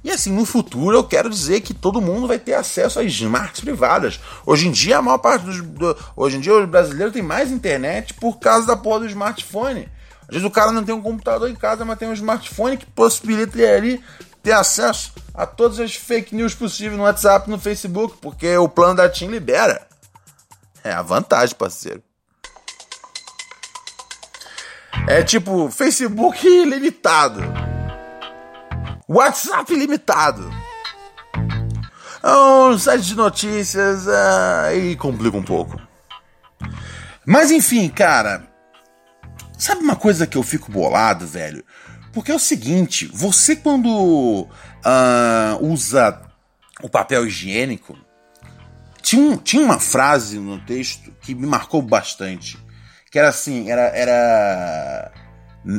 E 0.01 0.09
assim, 0.09 0.31
no 0.31 0.45
futuro 0.45 0.95
eu 0.95 1.03
quero 1.03 1.29
dizer 1.29 1.59
que 1.59 1.73
todo 1.73 2.01
mundo 2.01 2.25
vai 2.25 2.39
ter 2.39 2.53
acesso 2.53 3.01
às 3.01 3.07
smarts 3.07 3.59
privadas. 3.59 4.21
Hoje 4.45 4.69
em 4.69 4.71
dia, 4.71 4.99
a 4.99 5.01
maior 5.01 5.17
parte 5.17 5.45
dos. 5.45 5.61
Do, 5.61 5.97
hoje 6.15 6.37
em 6.37 6.39
dia, 6.39 6.55
os 6.55 6.69
brasileiros 6.69 7.13
têm 7.13 7.21
mais 7.21 7.51
internet 7.51 8.13
por 8.13 8.39
causa 8.39 8.65
da 8.65 8.77
porra 8.77 8.99
do 8.99 9.07
smartphone. 9.07 9.89
Às 10.21 10.29
vezes 10.29 10.45
o 10.45 10.51
cara 10.51 10.71
não 10.71 10.83
tem 10.83 10.95
um 10.95 11.01
computador 11.01 11.49
em 11.49 11.55
casa, 11.55 11.83
mas 11.83 11.99
tem 11.99 12.07
um 12.07 12.13
smartphone 12.13 12.77
que 12.77 12.85
possibilita 12.85 13.59
ele 13.59 13.67
ali 13.67 14.03
ter 14.45 14.51
acesso 14.51 15.11
a 15.33 15.47
todas 15.47 15.79
as 15.79 15.95
fake 15.95 16.35
news 16.35 16.53
possíveis 16.53 16.95
no 16.95 17.03
WhatsApp, 17.03 17.49
no 17.49 17.57
Facebook, 17.57 18.17
porque 18.21 18.55
o 18.55 18.69
plano 18.69 18.93
da 18.93 19.09
TIM 19.09 19.27
libera. 19.27 19.87
É 20.83 20.91
a 20.91 21.01
vantagem, 21.01 21.55
parceiro. 21.55 22.03
É 25.07 25.23
tipo 25.23 25.71
Facebook 25.71 26.47
limitado. 26.63 27.41
WhatsApp 29.09 29.75
limitado. 29.75 30.47
Um 32.23 32.77
site 32.77 33.05
de 33.05 33.15
notícias 33.15 34.07
aí 34.07 34.95
complica 34.95 35.37
um 35.37 35.43
pouco. 35.43 35.81
Mas 37.25 37.49
enfim, 37.49 37.89
cara. 37.89 38.47
Sabe 39.57 39.81
uma 39.81 39.95
coisa 39.95 40.27
que 40.27 40.37
eu 40.37 40.43
fico 40.43 40.71
bolado, 40.71 41.25
velho? 41.25 41.65
Porque 42.15 42.31
é 42.31 42.35
o 42.35 42.39
seguinte, 42.39 43.11
você 43.13 43.57
quando 43.57 43.89
uh, 43.89 44.47
usa 45.59 46.21
o 46.81 46.87
papel 46.87 47.27
higiênico, 47.27 47.97
tinha, 49.01 49.21
um, 49.21 49.35
tinha 49.35 49.61
uma 49.61 49.81
frase 49.81 50.39
no 50.39 50.57
texto 50.61 51.11
que 51.21 51.35
me 51.35 51.45
marcou 51.45 51.81
bastante. 51.81 52.57
Que 53.11 53.19
era 53.19 53.27
assim, 53.27 53.69
era. 53.69 53.81
era 53.87 55.11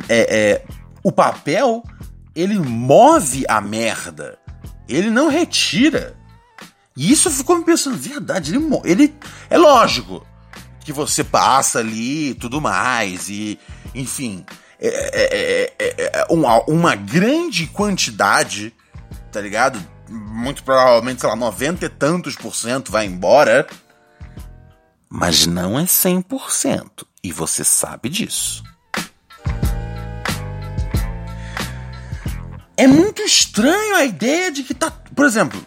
é, 0.07 0.37
é, 0.37 0.65
o 1.03 1.11
papel, 1.11 1.81
ele 2.35 2.59
move 2.59 3.43
a 3.49 3.59
merda. 3.59 4.37
Ele 4.87 5.09
não 5.09 5.29
retira. 5.29 6.15
E 6.95 7.11
isso 7.11 7.31
ficou 7.31 7.57
me 7.57 7.65
pensando, 7.65 7.97
verdade, 7.97 8.53
ele, 8.53 8.63
ele 8.85 9.15
é 9.49 9.57
lógico 9.57 10.23
que 10.81 10.93
você 10.93 11.23
passa 11.23 11.79
ali 11.79 12.29
e 12.29 12.35
tudo 12.35 12.61
mais, 12.61 13.27
e 13.27 13.59
enfim. 13.95 14.45
É 14.79 14.87
é, 14.87 15.73
é, 15.79 15.93
é, 15.97 16.19
é, 16.19 16.25
uma, 16.29 16.61
uma 16.65 16.95
grande 16.95 17.67
quantidade, 17.67 18.73
tá 19.31 19.41
ligado? 19.41 19.79
Muito 20.07 20.63
provavelmente, 20.63 21.21
sei 21.21 21.29
lá, 21.29 21.35
90 21.35 21.85
e 21.85 21.89
tantos 21.89 22.35
por 22.35 22.55
cento 22.55 22.91
vai 22.91 23.05
embora. 23.05 23.67
Mas 25.09 25.45
não 25.45 25.79
é 25.79 25.83
100%. 25.83 27.05
E 27.23 27.31
você 27.31 27.63
sabe 27.63 28.09
disso. 28.09 28.63
É 32.75 32.85
muito 32.85 33.23
estranho 33.23 33.95
a 33.95 34.05
ideia 34.05 34.51
de 34.51 34.63
que 34.63 34.73
tá. 34.73 34.91
por 34.91 35.25
exemplo, 35.25 35.59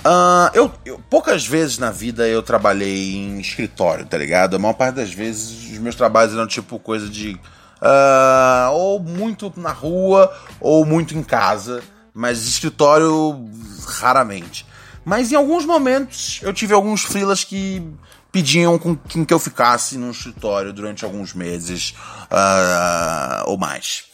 Uh, 0.00 0.48
eu, 0.54 0.72
eu, 0.86 0.98
poucas 1.10 1.46
vezes 1.46 1.76
na 1.76 1.90
vida 1.90 2.26
eu 2.26 2.42
trabalhei 2.42 3.16
em 3.16 3.38
escritório, 3.38 4.06
tá 4.06 4.16
ligado? 4.16 4.56
A 4.56 4.58
maior 4.58 4.72
parte 4.72 4.94
das 4.94 5.12
vezes 5.12 5.72
os 5.72 5.78
meus 5.78 5.94
trabalhos 5.94 6.32
eram 6.32 6.46
tipo 6.46 6.78
coisa 6.78 7.06
de. 7.06 7.38
Uh, 7.80 8.72
ou 8.72 9.00
muito 9.00 9.52
na 9.56 9.72
rua, 9.72 10.32
ou 10.60 10.84
muito 10.84 11.16
em 11.16 11.22
casa, 11.22 11.82
mas 12.12 12.46
escritório 12.46 13.48
raramente. 13.86 14.66
Mas 15.04 15.32
em 15.32 15.36
alguns 15.36 15.64
momentos 15.64 16.40
eu 16.42 16.52
tive 16.52 16.74
alguns 16.74 17.02
freelas 17.02 17.42
que 17.42 17.82
pediam 18.30 18.78
com, 18.78 18.94
que 18.96 19.32
eu 19.32 19.38
ficasse 19.38 19.96
no 19.96 20.10
escritório 20.10 20.72
durante 20.72 21.04
alguns 21.04 21.34
meses 21.34 21.94
uh, 22.30 23.48
ou 23.48 23.56
mais. 23.56 24.04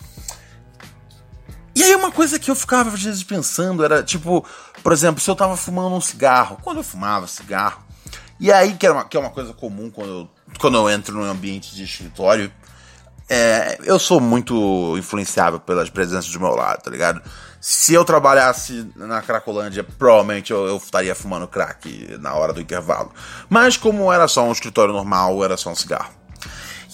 E 1.74 1.82
aí 1.82 1.94
uma 1.94 2.10
coisa 2.10 2.38
que 2.38 2.50
eu 2.50 2.54
ficava 2.54 2.90
às 2.90 3.02
vezes 3.02 3.22
pensando 3.22 3.84
era, 3.84 4.02
tipo, 4.02 4.46
por 4.82 4.92
exemplo, 4.92 5.20
se 5.20 5.30
eu 5.30 5.36
tava 5.36 5.56
fumando 5.56 5.94
um 5.94 6.00
cigarro, 6.00 6.58
quando 6.62 6.78
eu 6.78 6.84
fumava 6.84 7.26
cigarro, 7.26 7.84
e 8.38 8.52
aí, 8.52 8.74
que, 8.74 8.84
era 8.86 8.94
uma, 8.94 9.04
que 9.04 9.16
é 9.16 9.20
uma 9.20 9.30
coisa 9.30 9.52
comum 9.52 9.90
quando 9.90 10.10
eu, 10.10 10.28
quando 10.58 10.76
eu 10.76 10.90
entro 10.90 11.14
num 11.14 11.24
ambiente 11.24 11.74
de 11.74 11.84
escritório, 11.84 12.52
é, 13.28 13.78
eu 13.84 13.98
sou 13.98 14.20
muito 14.20 14.96
influenciável 14.96 15.58
pelas 15.58 15.90
presenças 15.90 16.30
do 16.30 16.38
meu 16.38 16.54
lado, 16.54 16.82
tá 16.82 16.90
ligado? 16.90 17.20
Se 17.60 17.92
eu 17.92 18.04
trabalhasse 18.04 18.88
na 18.94 19.20
Cracolândia, 19.20 19.82
provavelmente 19.82 20.52
eu, 20.52 20.66
eu, 20.66 20.76
estaria 20.76 21.14
fumando 21.14 21.48
crack 21.48 22.16
na 22.20 22.34
hora 22.34 22.52
do 22.52 22.60
intervalo. 22.60 23.10
Mas 23.48 23.76
como 23.76 24.12
era 24.12 24.28
só 24.28 24.44
um 24.44 24.52
escritório 24.52 24.94
normal, 24.94 25.42
era 25.42 25.56
só 25.56 25.70
um 25.70 25.74
cigarro. 25.74 26.12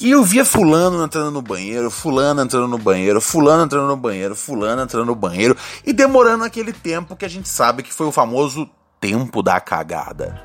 E 0.01 0.11
eu 0.11 0.25
via 0.25 0.45
fulano 0.45 1.05
entrando 1.05 1.31
no 1.31 1.43
banheiro, 1.43 1.91
fulano 1.91 2.43
entrando 2.43 2.67
no 2.67 2.79
banheiro, 2.79 3.21
fulano 3.21 3.65
entrando 3.65 3.87
no 3.87 3.97
banheiro, 3.97 4.35
fulano 4.35 4.83
entrando 4.83 5.07
no 5.07 5.15
banheiro, 5.15 5.57
e 5.85 5.93
demorando 5.93 6.45
aquele 6.45 6.73
tempo 6.73 7.15
que 7.15 7.27
a 7.27 7.29
gente 7.29 7.49
sabe 7.49 7.83
que 7.83 7.93
foi 7.93 8.07
o 8.07 8.13
famoso 8.13 8.69
tempo 8.99 9.43
da 9.43 9.61
cagada. 9.61 10.41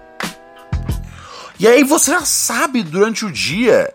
E 1.57 1.67
aí 1.67 1.83
você 1.83 2.11
já 2.11 2.25
sabe 2.25 2.83
durante 2.83 3.25
o 3.25 3.31
dia 3.31 3.93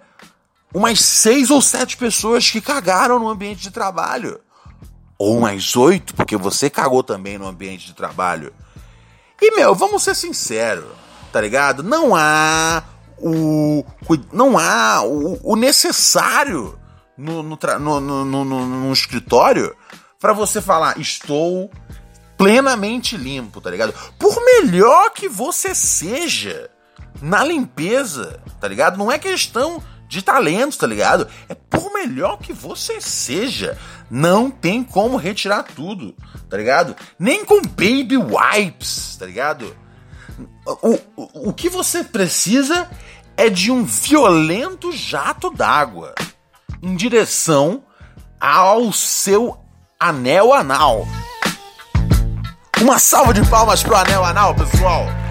umas 0.74 1.00
seis 1.00 1.50
ou 1.50 1.60
sete 1.60 1.96
pessoas 1.96 2.50
que 2.50 2.60
cagaram 2.60 3.18
no 3.18 3.28
ambiente 3.28 3.62
de 3.62 3.70
trabalho. 3.70 4.40
Ou 5.18 5.40
mais 5.40 5.76
oito, 5.76 6.14
porque 6.14 6.36
você 6.36 6.68
cagou 6.68 7.02
também 7.02 7.38
no 7.38 7.46
ambiente 7.46 7.86
de 7.86 7.94
trabalho. 7.94 8.52
E, 9.40 9.54
meu, 9.54 9.74
vamos 9.74 10.02
ser 10.02 10.14
sinceros, 10.14 10.90
tá 11.32 11.40
ligado? 11.40 11.82
Não 11.82 12.14
há 12.14 12.82
o, 13.18 13.84
não 14.32 14.58
há 14.58 15.02
o, 15.04 15.52
o 15.52 15.56
necessário 15.56 16.78
no, 17.16 17.42
no, 17.42 17.58
no, 18.00 18.24
no, 18.24 18.44
no 18.44 18.92
escritório 18.92 19.76
para 20.18 20.32
você 20.32 20.60
falar 20.60 20.98
estou 20.98 21.70
plenamente 22.36 23.16
limpo, 23.16 23.60
tá 23.60 23.70
ligado? 23.70 23.94
Por 24.18 24.44
melhor 24.44 25.10
que 25.10 25.28
você 25.28 25.74
seja 25.74 26.70
na 27.20 27.44
limpeza, 27.44 28.40
tá 28.60 28.66
ligado? 28.66 28.96
Não 28.96 29.10
é 29.10 29.18
questão 29.18 29.82
de 30.12 30.20
talento, 30.20 30.76
tá 30.76 30.86
ligado? 30.86 31.26
É 31.48 31.54
por 31.54 31.90
melhor 31.90 32.36
que 32.36 32.52
você 32.52 33.00
seja, 33.00 33.78
não 34.10 34.50
tem 34.50 34.84
como 34.84 35.16
retirar 35.16 35.62
tudo, 35.62 36.14
tá 36.50 36.56
ligado? 36.58 36.94
Nem 37.18 37.46
com 37.46 37.62
baby 37.62 38.18
wipes, 38.18 39.16
tá 39.18 39.24
ligado? 39.24 39.74
O, 40.66 40.98
o, 41.16 41.48
o 41.48 41.52
que 41.54 41.70
você 41.70 42.04
precisa 42.04 42.90
é 43.38 43.48
de 43.48 43.72
um 43.72 43.84
violento 43.84 44.92
jato 44.92 45.48
d'água 45.48 46.14
em 46.82 46.94
direção 46.94 47.82
ao 48.38 48.92
seu 48.92 49.58
anel 49.98 50.52
anal. 50.52 51.08
Uma 52.82 52.98
salva 52.98 53.32
de 53.32 53.48
palmas 53.48 53.82
pro 53.82 53.96
anel 53.96 54.22
anal, 54.22 54.54
pessoal! 54.54 55.21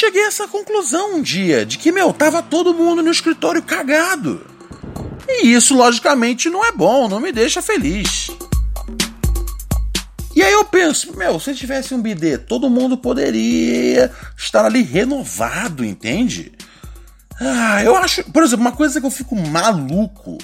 Cheguei 0.00 0.24
a 0.24 0.28
essa 0.28 0.48
conclusão 0.48 1.16
um 1.16 1.22
dia 1.22 1.66
de 1.66 1.76
que, 1.76 1.92
meu, 1.92 2.10
tava 2.10 2.42
todo 2.42 2.72
mundo 2.72 3.02
no 3.02 3.10
escritório 3.10 3.62
cagado. 3.62 4.46
E 5.28 5.52
isso, 5.52 5.76
logicamente, 5.76 6.48
não 6.48 6.64
é 6.64 6.72
bom, 6.72 7.06
não 7.06 7.20
me 7.20 7.30
deixa 7.30 7.60
feliz. 7.60 8.30
E 10.34 10.42
aí 10.42 10.52
eu 10.52 10.64
penso, 10.64 11.14
meu, 11.16 11.38
se 11.38 11.54
tivesse 11.54 11.92
um 11.92 12.00
bidê, 12.00 12.38
todo 12.38 12.70
mundo 12.70 12.96
poderia 12.96 14.10
estar 14.34 14.64
ali 14.64 14.82
renovado, 14.82 15.84
entende? 15.84 16.52
Ah, 17.38 17.84
eu 17.84 17.94
acho, 17.94 18.24
por 18.32 18.42
exemplo, 18.42 18.64
uma 18.64 18.72
coisa 18.72 19.00
que 19.00 19.06
eu 19.06 19.10
fico 19.10 19.36
maluco 19.36 20.38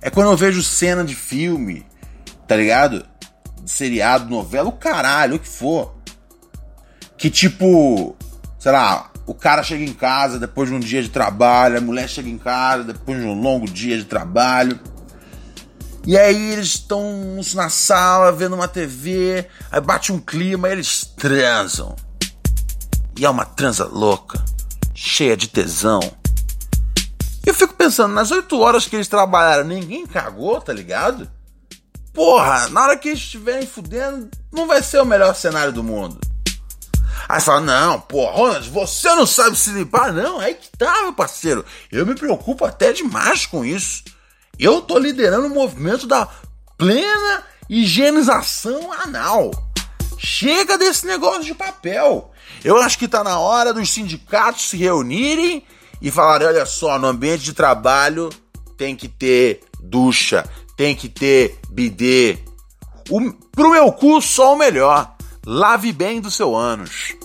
é 0.00 0.10
quando 0.10 0.30
eu 0.30 0.36
vejo 0.36 0.62
cena 0.62 1.04
de 1.04 1.16
filme, 1.16 1.84
tá 2.46 2.54
ligado? 2.54 3.04
De 3.60 3.70
seriado, 3.70 4.30
novela, 4.30 4.68
o 4.68 4.72
caralho, 4.72 5.36
o 5.36 5.38
que 5.40 5.48
for. 5.48 5.96
Que 7.16 7.30
tipo, 7.30 8.16
sei 8.62 8.70
lá, 8.70 9.10
o 9.26 9.34
cara 9.34 9.60
chega 9.64 9.82
em 9.82 9.92
casa 9.92 10.38
depois 10.38 10.68
de 10.68 10.74
um 10.76 10.78
dia 10.78 11.02
de 11.02 11.08
trabalho, 11.08 11.78
a 11.78 11.80
mulher 11.80 12.08
chega 12.08 12.28
em 12.28 12.38
casa 12.38 12.84
depois 12.84 13.18
de 13.18 13.26
um 13.26 13.34
longo 13.34 13.66
dia 13.68 13.98
de 13.98 14.04
trabalho. 14.04 14.78
E 16.06 16.16
aí 16.16 16.52
eles 16.52 16.68
estão 16.68 17.40
na 17.54 17.68
sala 17.68 18.30
vendo 18.30 18.54
uma 18.54 18.68
TV, 18.68 19.48
aí 19.68 19.80
bate 19.80 20.12
um 20.12 20.20
clima 20.20 20.68
eles 20.68 21.04
transam. 21.16 21.96
E 23.18 23.24
é 23.24 23.28
uma 23.28 23.44
transa 23.44 23.84
louca, 23.84 24.40
cheia 24.94 25.36
de 25.36 25.48
tesão. 25.48 25.98
E 27.44 27.48
eu 27.48 27.54
fico 27.54 27.74
pensando, 27.74 28.14
nas 28.14 28.30
oito 28.30 28.60
horas 28.60 28.86
que 28.86 28.94
eles 28.94 29.08
trabalharam, 29.08 29.64
ninguém 29.64 30.06
cagou, 30.06 30.60
tá 30.60 30.72
ligado? 30.72 31.28
Porra, 32.12 32.68
na 32.68 32.82
hora 32.82 32.96
que 32.96 33.08
eles 33.08 33.18
estiverem 33.18 33.66
fudendo, 33.66 34.30
não 34.52 34.68
vai 34.68 34.84
ser 34.84 35.00
o 35.00 35.04
melhor 35.04 35.34
cenário 35.34 35.72
do 35.72 35.82
mundo. 35.82 36.31
Aí 37.28 37.40
fala, 37.40 37.60
não, 37.60 38.00
pô, 38.00 38.26
Ronald, 38.26 38.68
você 38.70 39.08
não 39.14 39.26
sabe 39.26 39.56
se 39.56 39.70
limpar? 39.70 40.12
Não, 40.12 40.38
aí 40.38 40.54
que 40.54 40.68
tá, 40.76 41.02
meu 41.02 41.12
parceiro. 41.12 41.64
Eu 41.90 42.06
me 42.06 42.14
preocupo 42.14 42.64
até 42.64 42.92
demais 42.92 43.46
com 43.46 43.64
isso. 43.64 44.04
Eu 44.58 44.80
tô 44.80 44.98
liderando 44.98 45.46
o 45.46 45.50
movimento 45.50 46.06
da 46.06 46.28
plena 46.76 47.44
higienização 47.68 48.92
anal. 48.92 49.50
Chega 50.18 50.78
desse 50.78 51.06
negócio 51.06 51.44
de 51.44 51.54
papel. 51.54 52.30
Eu 52.62 52.76
acho 52.80 52.98
que 52.98 53.08
tá 53.08 53.24
na 53.24 53.38
hora 53.38 53.72
dos 53.72 53.90
sindicatos 53.90 54.68
se 54.68 54.76
reunirem 54.76 55.64
e 56.00 56.10
falarem: 56.10 56.46
olha 56.46 56.66
só, 56.66 56.98
no 56.98 57.08
ambiente 57.08 57.42
de 57.42 57.52
trabalho 57.52 58.30
tem 58.76 58.94
que 58.94 59.08
ter 59.08 59.62
ducha, 59.80 60.48
tem 60.76 60.94
que 60.94 61.08
ter 61.08 61.58
bidê. 61.68 62.38
O, 63.10 63.32
pro 63.50 63.70
meu 63.70 63.92
cu, 63.92 64.20
só 64.20 64.54
o 64.54 64.58
melhor. 64.58 65.11
Lave 65.44 65.92
bem 65.92 66.20
do 66.20 66.30
seu 66.30 66.54
ânus. 66.54 67.16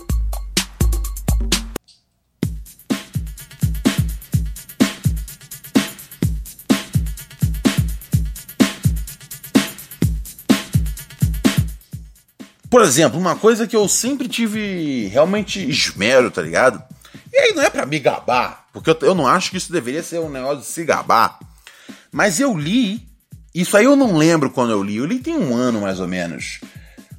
Por 12.68 12.82
exemplo, 12.82 13.20
uma 13.20 13.36
coisa 13.36 13.68
que 13.68 13.76
eu 13.76 13.88
sempre 13.88 14.26
tive 14.26 15.06
realmente 15.06 15.70
esmero, 15.70 16.28
tá 16.28 16.42
ligado? 16.42 16.82
E 17.32 17.38
aí 17.38 17.52
não 17.54 17.62
é 17.62 17.70
para 17.70 17.86
me 17.86 18.00
gabar, 18.00 18.66
porque 18.72 18.90
eu, 18.90 18.98
eu 19.02 19.14
não 19.14 19.28
acho 19.28 19.52
que 19.52 19.56
isso 19.56 19.72
deveria 19.72 20.02
ser 20.02 20.18
um 20.18 20.28
negócio 20.28 20.58
de 20.58 20.66
se 20.66 20.84
gabar. 20.84 21.38
Mas 22.10 22.40
eu 22.40 22.58
li, 22.58 23.08
isso 23.54 23.76
aí 23.76 23.84
eu 23.84 23.94
não 23.94 24.16
lembro 24.16 24.50
quando 24.50 24.72
eu 24.72 24.82
li, 24.82 24.96
eu 24.96 25.06
li 25.06 25.20
tem 25.20 25.36
um 25.36 25.56
ano 25.56 25.82
mais 25.82 26.00
ou 26.00 26.08
menos 26.08 26.60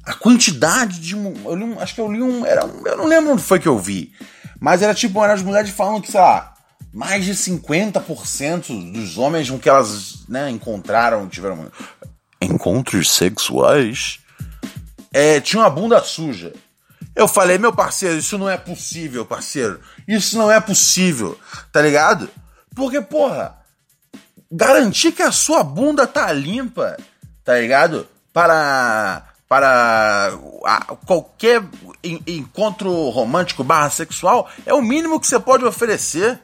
a 0.04 0.14
quantidade 0.14 1.00
de. 1.00 1.14
Eu 1.14 1.54
li 1.54 1.76
acho 1.78 1.94
que 1.94 2.00
eu 2.00 2.10
li 2.10 2.22
um. 2.22 2.44
Era, 2.44 2.62
eu 2.62 2.96
não 2.96 3.06
lembro 3.06 3.32
onde 3.32 3.42
foi 3.42 3.58
que 3.58 3.68
eu 3.68 3.78
vi. 3.78 4.12
Mas 4.58 4.82
era 4.82 4.94
tipo, 4.94 5.22
eram 5.22 5.34
as 5.34 5.42
mulheres 5.42 5.70
falando 5.70 6.02
que, 6.02 6.12
sei 6.12 6.20
lá, 6.20 6.54
mais 6.92 7.24
de 7.24 7.32
50% 7.32 8.92
dos 8.92 9.16
homens 9.16 9.48
com 9.48 9.58
que 9.58 9.68
elas 9.68 10.26
né, 10.28 10.50
encontraram, 10.50 11.28
tiveram 11.28 11.70
encontros 12.40 13.10
sexuais, 13.10 14.18
é, 15.12 15.40
tinham 15.40 15.64
a 15.64 15.70
bunda 15.70 16.02
suja. 16.02 16.52
Eu 17.14 17.26
falei, 17.26 17.58
meu 17.58 17.72
parceiro, 17.72 18.18
isso 18.18 18.38
não 18.38 18.48
é 18.48 18.56
possível, 18.56 19.24
parceiro. 19.24 19.80
Isso 20.06 20.36
não 20.36 20.50
é 20.50 20.60
possível, 20.60 21.38
tá 21.72 21.80
ligado? 21.82 22.28
Porque, 22.74 23.00
porra, 23.00 23.56
garantir 24.50 25.12
que 25.12 25.22
a 25.22 25.32
sua 25.32 25.62
bunda 25.62 26.06
tá 26.06 26.32
limpa, 26.32 26.96
tá 27.44 27.58
ligado? 27.58 28.06
Para 28.32 29.29
para 29.50 30.38
qualquer 31.04 31.60
encontro 32.24 33.08
romântico 33.08 33.64
barra 33.64 33.90
sexual 33.90 34.48
é 34.64 34.72
o 34.72 34.80
mínimo 34.80 35.18
que 35.18 35.26
você 35.26 35.40
pode 35.40 35.64
oferecer. 35.64 36.38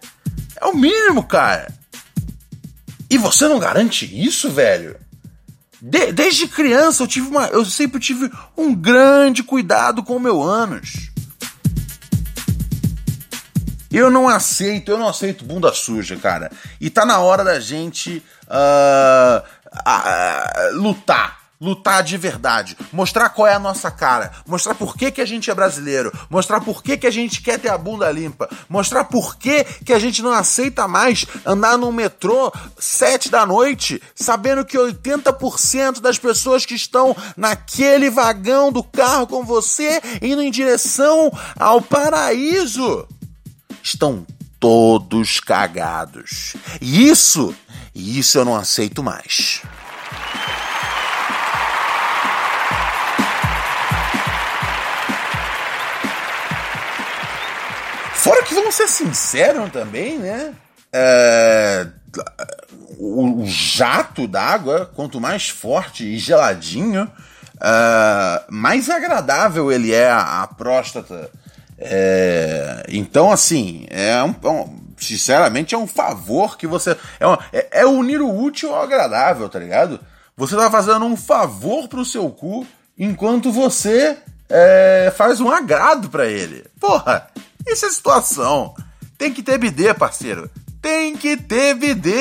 É 0.61 0.67
o 0.67 0.75
mínimo, 0.75 1.23
cara. 1.23 1.73
E 3.09 3.17
você 3.17 3.47
não 3.47 3.61
garante 3.61 4.07
isso, 4.07 4.51
velho? 4.51 4.97
De, 5.81 6.11
desde 6.11 6.49
criança 6.49 7.05
eu 7.05 7.07
tive 7.07 7.29
uma. 7.29 7.47
Eu 7.47 7.65
sempre 7.65 8.01
tive 8.01 8.29
um 8.57 8.75
grande 8.75 9.45
cuidado 9.45 10.03
com 10.03 10.17
o 10.17 10.21
meu 10.21 10.43
ânus. 10.43 11.13
Eu 13.89 14.11
não 14.11 14.29
aceito, 14.29 14.91
eu 14.91 14.99
não 14.99 15.07
aceito 15.07 15.45
bunda 15.45 15.73
suja, 15.73 16.17
cara. 16.17 16.51
E 16.81 16.91
tá 16.91 17.07
na 17.07 17.21
hora 17.21 17.45
da 17.45 17.61
gente 17.61 18.21
uh, 18.49 19.47
uh, 19.77 20.77
lutar 20.77 21.46
lutar 21.61 22.03
de 22.03 22.17
verdade, 22.17 22.77
mostrar 22.93 23.31
qual 23.31 23.49
é 23.49 23.55
a 23.55 23.59
nossa 23.59 23.91
cara, 23.91 24.33
mostrar 24.47 24.75
por 24.75 24.97
que, 24.97 25.11
que 25.11 25.21
a 25.21 25.27
gente 25.27 25.51
é 25.51 25.55
brasileiro, 25.55 26.13
mostrar 26.29 26.61
por 26.61 26.83
que, 26.83 26.97
que 26.97 27.07
a 27.07 27.11
gente 27.11 27.41
quer 27.41 27.59
ter 27.59 27.71
a 27.71 27.79
bunda 27.79 28.11
limpa, 28.11 28.49
mostrar 28.69 29.05
por 29.05 29.37
que, 29.37 29.65
que 29.65 29.93
a 29.93 29.99
gente 29.99 30.23
não 30.23 30.33
aceita 30.33 30.87
mais 30.87 31.25
andar 31.45 31.79
no 31.79 31.91
metrô 31.91 32.53
sete 32.79 33.31
da 33.31 33.47
noite, 33.47 34.03
sabendo 34.15 34.65
que 34.65 34.77
80% 34.77 36.01
das 36.01 36.19
pessoas 36.19 36.67
que 36.67 36.75
estão 36.75 37.17
naquele 37.37 38.11
vagão 38.11 38.71
do 38.71 38.83
carro 38.83 39.27
com 39.27 39.45
você 39.45 40.01
indo 40.21 40.43
em 40.43 40.51
direção 40.51 41.33
ao 41.59 41.81
paraíso 41.81 43.07
estão 43.83 44.27
todos 44.61 45.41
cagados. 45.41 46.55
E 46.81 47.09
isso, 47.09 47.55
isso 47.95 48.39
eu 48.39 48.45
não 48.45 48.57
aceito 48.57 49.03
mais. 49.03 49.63
Fora 58.27 58.43
que 58.43 58.55
vamos 58.55 58.75
ser 58.75 58.89
sinceros 58.89 59.71
também, 59.71 60.19
né? 60.19 60.53
É, 60.93 61.87
o, 62.99 63.43
o, 63.43 63.47
jato 63.47 64.27
d'água, 64.27 64.91
quanto 64.97 65.21
mais 65.21 65.49
forte 65.49 66.05
e 66.05 66.19
geladinho, 66.19 67.09
é, 67.61 68.43
mais 68.49 68.91
agradável 68.91 69.71
ele 69.71 69.95
é 69.95 70.11
à, 70.11 70.45
próstata. 70.59 71.31
É, 71.79 72.83
então, 72.89 73.31
assim, 73.31 73.87
é 73.91 74.21
um, 74.25 74.35
é 74.43 74.49
um, 74.49 74.77
sinceramente 74.99 75.77
é 75.77 75.79
um 75.79 75.87
favor 75.87 76.59
que 76.59 76.67
você. 76.67 76.97
É, 77.21 77.27
uma, 77.29 77.39
é, 77.53 77.83
é, 77.83 77.87
unir 77.87 78.21
o 78.21 78.37
útil 78.37 78.75
ao 78.75 78.83
agradável, 78.83 79.49
tá 79.49 79.61
ligado? 79.61 80.01
Você 80.37 80.57
tá 80.57 80.69
fazendo 80.69 81.05
um 81.05 81.17
favor 81.17 81.87
pro 81.87 82.05
seu 82.05 82.29
cu 82.31 82.67
enquanto 82.99 83.53
você 83.53 84.19
é, 84.51 85.13
faz 85.17 85.41
um 85.41 85.49
agrado 85.49 86.11
para 86.11 86.27
ele. 86.27 86.65
Porra, 86.81 87.29
isso 87.67 87.87
é 87.87 87.91
situação. 87.91 88.75
Tem 89.19 89.33
que 89.33 89.43
ter 89.43 89.59
BD, 89.59 89.93
parceiro. 89.95 90.51
Tem 90.81 91.17
que 91.17 91.37
ter 91.37 91.75
BD. 91.75 92.13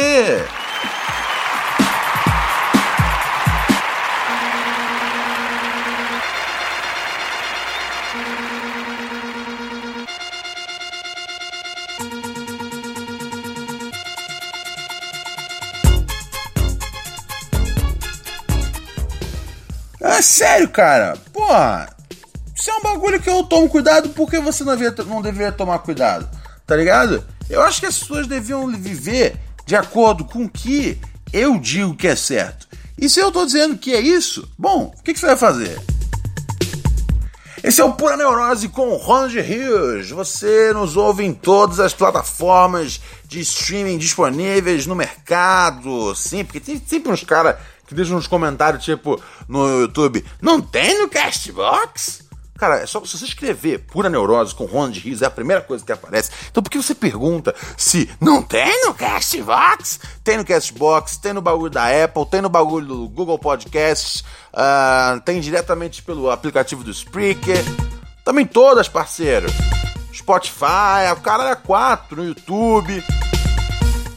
É 20.01 20.21
sério, 20.21 20.69
cara. 20.69 21.17
Porra, 21.33 21.94
isso 22.65 22.71
é 22.71 22.77
um 22.77 22.81
bagulho 22.81 23.21
que 23.21 23.29
eu 23.29 23.43
tomo 23.43 23.69
cuidado 23.69 24.09
porque 24.09 24.39
você 24.39 24.63
não, 24.63 24.75
devia, 24.75 25.05
não 25.05 25.21
deveria 25.21 25.51
tomar 25.51 25.77
cuidado, 25.77 26.27
tá 26.65 26.75
ligado? 26.75 27.23
Eu 27.47 27.61
acho 27.61 27.79
que 27.79 27.85
as 27.85 27.99
pessoas 27.99 28.25
deviam 28.25 28.67
viver 28.71 29.37
de 29.67 29.75
acordo 29.75 30.25
com 30.25 30.45
o 30.45 30.49
que 30.49 30.99
eu 31.31 31.59
digo 31.59 31.95
que 31.95 32.07
é 32.07 32.15
certo. 32.15 32.67
E 32.97 33.07
se 33.07 33.19
eu 33.19 33.31
tô 33.31 33.45
dizendo 33.45 33.77
que 33.77 33.93
é 33.93 33.99
isso, 33.99 34.49
bom, 34.57 34.91
o 34.97 35.03
que, 35.03 35.13
que 35.13 35.19
você 35.19 35.27
vai 35.27 35.37
fazer? 35.37 35.79
Esse 37.63 37.81
é 37.81 37.85
o 37.85 37.93
Pura 37.93 38.17
Neurose 38.17 38.67
com 38.69 38.95
Ronald 38.95 39.39
Rios. 39.39 40.09
Você 40.09 40.73
nos 40.73 40.97
ouve 40.97 41.23
em 41.23 41.35
todas 41.35 41.79
as 41.79 41.93
plataformas 41.93 42.99
de 43.27 43.41
streaming 43.41 43.99
disponíveis 43.99 44.87
no 44.87 44.95
mercado. 44.95 46.15
Sim, 46.15 46.43
porque 46.43 46.59
tem 46.59 46.81
sempre 46.83 47.11
uns 47.11 47.23
caras 47.23 47.57
que 47.85 47.93
deixam 47.93 48.17
uns 48.17 48.25
comentários 48.25 48.83
tipo 48.83 49.21
no 49.47 49.81
YouTube: 49.81 50.25
Não 50.41 50.59
tem 50.59 50.99
no 50.99 51.07
Castbox? 51.07 52.24
Cara, 52.57 52.77
é 52.77 52.85
só 52.85 53.03
se 53.03 53.17
você 53.17 53.25
escrever 53.25 53.79
pura 53.79 54.09
neurose 54.09 54.55
com 54.55 54.63
Ronald 54.63 54.97
Rios, 54.97 55.21
é 55.21 55.25
a 55.25 55.31
primeira 55.31 55.61
coisa 55.61 55.83
que 55.83 55.91
aparece. 55.91 56.31
Então 56.49 56.63
por 56.63 56.69
que 56.69 56.77
você 56.77 56.95
pergunta 56.95 57.53
se 57.75 58.09
não 58.21 58.41
tem 58.41 58.85
no 58.85 58.93
Castbox? 58.93 59.99
Tem 60.23 60.37
no 60.37 60.45
Castbox, 60.45 61.17
tem 61.17 61.33
no 61.33 61.41
bagulho 61.41 61.69
da 61.69 61.85
Apple, 62.03 62.25
tem 62.25 62.41
no 62.41 62.49
bagulho 62.49 62.87
do 62.87 63.09
Google 63.09 63.37
Podcasts, 63.37 64.23
uh, 64.53 65.19
tem 65.25 65.41
diretamente 65.41 66.01
pelo 66.01 66.31
aplicativo 66.31 66.81
do 66.81 66.91
Spreaker. 66.91 67.61
Também 68.23 68.45
todas, 68.45 68.87
parceiro. 68.87 69.47
Spotify, 70.13 71.11
o 71.11 71.21
cara 71.21 71.49
é 71.49 71.55
quatro 71.55 72.15
no 72.15 72.27
YouTube. 72.29 73.03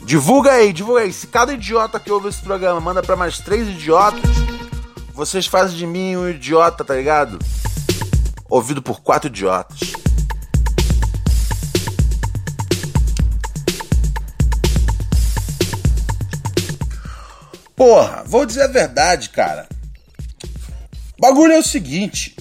Divulga 0.01 0.53
aí, 0.53 0.71
divulga 0.71 1.01
aí. 1.01 1.11
Se 1.11 1.27
cada 1.27 1.53
idiota 1.53 1.99
que 1.99 2.09
ouve 2.09 2.29
esse 2.29 2.41
programa 2.41 2.79
manda 2.79 3.03
para 3.03 3.17
mais 3.17 3.37
três 3.39 3.67
idiotas, 3.67 4.21
vocês 5.13 5.45
fazem 5.45 5.77
de 5.77 5.85
mim 5.85 6.15
um 6.15 6.29
idiota, 6.29 6.85
tá 6.85 6.95
ligado? 6.95 7.37
Ouvido 8.49 8.81
por 8.81 9.01
quatro 9.01 9.29
idiotas. 9.29 9.79
Porra, 17.75 18.23
vou 18.25 18.45
dizer 18.45 18.63
a 18.63 18.67
verdade, 18.67 19.29
cara. 19.29 19.65
O 21.17 21.21
bagulho 21.21 21.53
é 21.53 21.59
o 21.59 21.63
seguinte: 21.63 22.35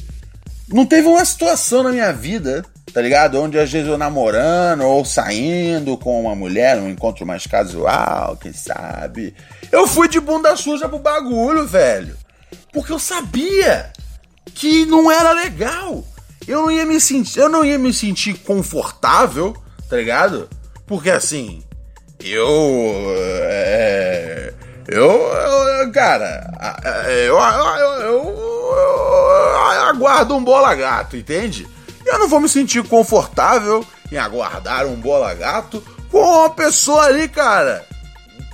não 0.69 0.85
teve 0.85 1.07
uma 1.07 1.25
situação 1.25 1.85
na 1.85 1.93
minha 1.93 2.13
vida, 2.13 2.65
tá 2.93 3.01
ligado? 3.01 3.41
Onde 3.41 3.59
às 3.59 3.71
vezes 3.71 3.89
eu 3.89 3.97
namorando 3.97 4.83
ou 4.83 5.05
saindo 5.05 5.97
com 5.97 6.21
uma 6.21 6.35
mulher, 6.35 6.79
um 6.79 6.89
encontro 6.89 7.25
mais 7.25 7.47
casual, 7.47 8.37
quem 8.37 8.53
sabe. 8.53 9.33
Eu 9.71 9.87
fui 9.87 10.09
de 10.09 10.19
bunda 10.19 10.57
suja 10.57 10.89
pro 10.89 10.99
bagulho, 10.99 11.67
velho. 11.67 12.17
Porque 12.73 12.93
eu 12.93 12.99
sabia 12.99 13.93
que 14.55 14.87
não 14.87 15.11
era 15.11 15.33
legal. 15.33 16.05
Eu 16.47 16.63
não 16.63 16.71
ia 16.71 16.87
me 16.87 17.01
sentir, 17.01 17.39
eu 17.39 17.49
não 17.49 17.65
ia 17.65 17.79
me 17.79 17.93
sentir 17.93 18.35
confortável, 18.39 19.55
tá 19.89 19.97
ligado? 19.97 20.49
Porque 20.87 21.11
assim, 21.11 21.63
eu 22.19 22.49
é, 23.45 24.55
eu, 24.89 25.11
eu, 25.11 25.93
cara, 25.93 26.51
eu, 27.07 27.37
eu, 27.37 28.03
eu, 28.03 28.29
aguardo 29.89 30.35
um 30.35 30.43
bola 30.43 30.75
gato, 30.75 31.17
entende? 31.17 31.69
Eu 32.07 32.19
não 32.19 32.29
vou 32.29 32.41
me 32.41 32.49
sentir 32.49 32.83
confortável 32.85 33.85
em 34.11 34.17
aguardar 34.17 34.87
um 34.87 34.97
bola 34.97 35.35
gato 35.35 35.83
com 36.11 36.19
uma 36.19 36.51
pessoa 36.51 37.05
ali, 37.05 37.29
cara. 37.29 37.85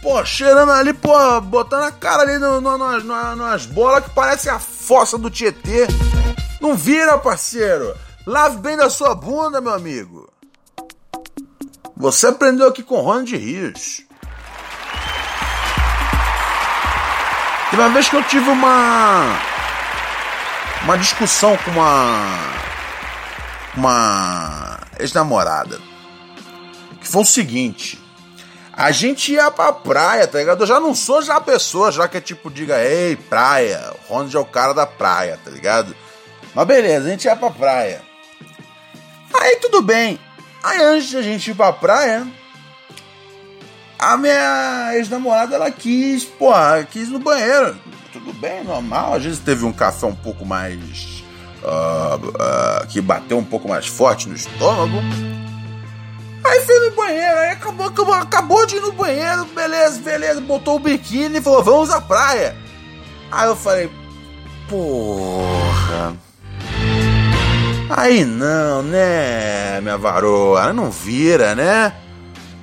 Pô, 0.04 0.22
cheirando 0.22 0.70
ali, 0.70 0.92
pô, 0.92 1.40
botando 1.40 1.84
a 1.84 1.90
cara 1.90 2.24
ali 2.24 2.36
no, 2.36 2.60
no, 2.60 2.76
no, 2.76 3.00
no, 3.00 3.36
nas 3.36 3.64
bolas 3.64 4.04
que 4.04 4.10
parece 4.10 4.50
a 4.50 4.58
fossa 4.58 5.16
do 5.16 5.30
Tietê. 5.30 5.86
Não 6.60 6.76
vira, 6.76 7.16
parceiro. 7.16 7.96
Lave 8.26 8.58
bem 8.58 8.76
da 8.76 8.90
sua 8.90 9.14
bunda, 9.14 9.62
meu 9.62 9.72
amigo. 9.72 10.30
Você 11.96 12.26
aprendeu 12.26 12.68
aqui 12.68 12.82
com 12.82 13.00
Ronald 13.00 13.34
Rios. 13.34 14.02
Teve 17.70 17.82
uma 17.82 17.88
vez 17.88 18.06
que 18.06 18.16
eu 18.16 18.22
tive 18.24 18.50
uma 18.50 19.38
uma 20.82 20.98
discussão 20.98 21.56
com 21.64 21.70
uma 21.70 22.28
uma 23.74 24.80
ex-namorada. 24.98 25.80
Que 27.00 27.08
foi 27.08 27.22
o 27.22 27.24
seguinte: 27.24 28.03
a 28.76 28.90
gente 28.90 29.32
ia 29.32 29.50
pra 29.50 29.72
praia, 29.72 30.26
tá 30.26 30.38
ligado? 30.38 30.62
Eu 30.62 30.66
já 30.66 30.80
não 30.80 30.94
sou 30.94 31.22
já 31.22 31.36
a 31.36 31.40
pessoa, 31.40 31.92
já 31.92 32.08
que 32.08 32.16
é 32.16 32.20
tipo, 32.20 32.50
diga, 32.50 32.82
ei, 32.84 33.14
praia. 33.14 33.92
O 33.92 34.12
Ronald 34.12 34.36
é 34.36 34.40
o 34.40 34.44
cara 34.44 34.72
da 34.72 34.84
praia, 34.84 35.38
tá 35.44 35.50
ligado? 35.50 35.94
Mas 36.52 36.66
beleza, 36.66 37.06
a 37.06 37.10
gente 37.10 37.24
ia 37.24 37.36
pra 37.36 37.50
praia. 37.50 38.02
Aí 39.32 39.56
tudo 39.56 39.80
bem. 39.80 40.18
Aí 40.62 40.82
antes 40.82 41.08
de 41.08 41.16
a 41.16 41.22
gente 41.22 41.50
ir 41.50 41.54
pra 41.54 41.72
praia, 41.72 42.26
a 43.98 44.16
minha 44.16 44.90
ex-namorada 44.94 45.54
ela 45.54 45.70
quis, 45.70 46.24
porra, 46.24 46.84
quis 46.90 47.08
no 47.08 47.20
banheiro. 47.20 47.76
Tudo 48.12 48.32
bem, 48.32 48.64
normal. 48.64 49.14
Às 49.14 49.24
vezes 49.24 49.38
teve 49.38 49.64
um 49.64 49.72
café 49.72 50.06
um 50.06 50.14
pouco 50.14 50.44
mais. 50.44 51.22
Uh, 51.62 52.28
uh, 52.28 52.86
que 52.88 53.00
bateu 53.00 53.38
um 53.38 53.44
pouco 53.44 53.68
mais 53.68 53.86
forte 53.86 54.28
no 54.28 54.34
estômago. 54.34 54.98
Aí 56.44 56.60
fez 56.60 56.82
no 56.82 56.90
banheiro, 56.90 57.38
aí 57.38 57.50
acabou, 57.50 57.86
acabou, 57.86 58.14
acabou 58.14 58.66
de 58.66 58.76
ir 58.76 58.80
no 58.80 58.92
banheiro, 58.92 59.46
beleza, 59.46 60.00
beleza, 60.00 60.40
botou 60.42 60.76
o 60.76 60.78
biquíni 60.78 61.38
e 61.38 61.40
falou, 61.40 61.64
vamos 61.64 61.90
à 61.90 62.00
praia. 62.00 62.54
Aí 63.30 63.48
eu 63.48 63.56
falei, 63.56 63.90
porra. 64.68 66.14
Aí 67.88 68.24
não, 68.24 68.82
né, 68.82 69.80
minha 69.80 69.96
varoa? 69.96 70.72
Não 70.72 70.90
vira, 70.90 71.54
né? 71.54 71.94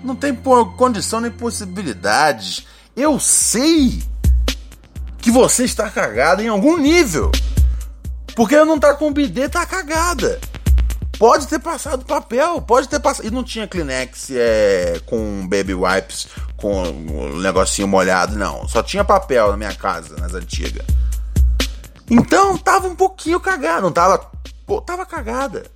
Não 0.04 0.16
tem 0.16 0.36
condição 0.78 1.20
nem 1.20 1.32
possibilidades. 1.32 2.66
Eu 2.96 3.20
sei 3.20 4.04
que 5.20 5.32
você 5.32 5.64
está 5.64 5.90
cagada 5.90 6.44
em 6.44 6.48
algum 6.48 6.78
nível. 6.78 7.32
Porque 8.36 8.64
não 8.64 8.80
tá 8.80 8.94
com 8.94 9.14
bidê, 9.14 9.48
tá 9.48 9.66
cagada. 9.66 10.40
Pode 11.22 11.48
ter 11.48 11.60
passado 11.60 12.04
papel, 12.04 12.60
pode 12.64 12.90
ter 12.90 13.00
passado. 13.00 13.28
E 13.28 13.30
não 13.30 13.44
tinha 13.44 13.68
Kleenex 13.68 14.32
é, 14.32 15.00
com 15.06 15.48
baby 15.48 15.76
wipes, 15.76 16.28
com 16.58 16.82
um 16.82 17.38
negocinho 17.38 17.88
molhado, 17.88 18.36
não. 18.36 18.68
Só 18.68 18.82
tinha 18.82 19.04
papel 19.04 19.52
na 19.52 19.58
minha 19.58 19.76
casa, 19.76 20.16
nas 20.16 20.34
antigas. 20.34 20.84
Então 22.10 22.58
tava 22.58 22.88
um 22.88 22.96
pouquinho 22.96 23.40
cagado, 23.40 23.84
não 23.84 23.92
tava. 23.92 24.32
Pô, 24.66 24.82
tava 24.82 25.06
cagada. 25.06 25.70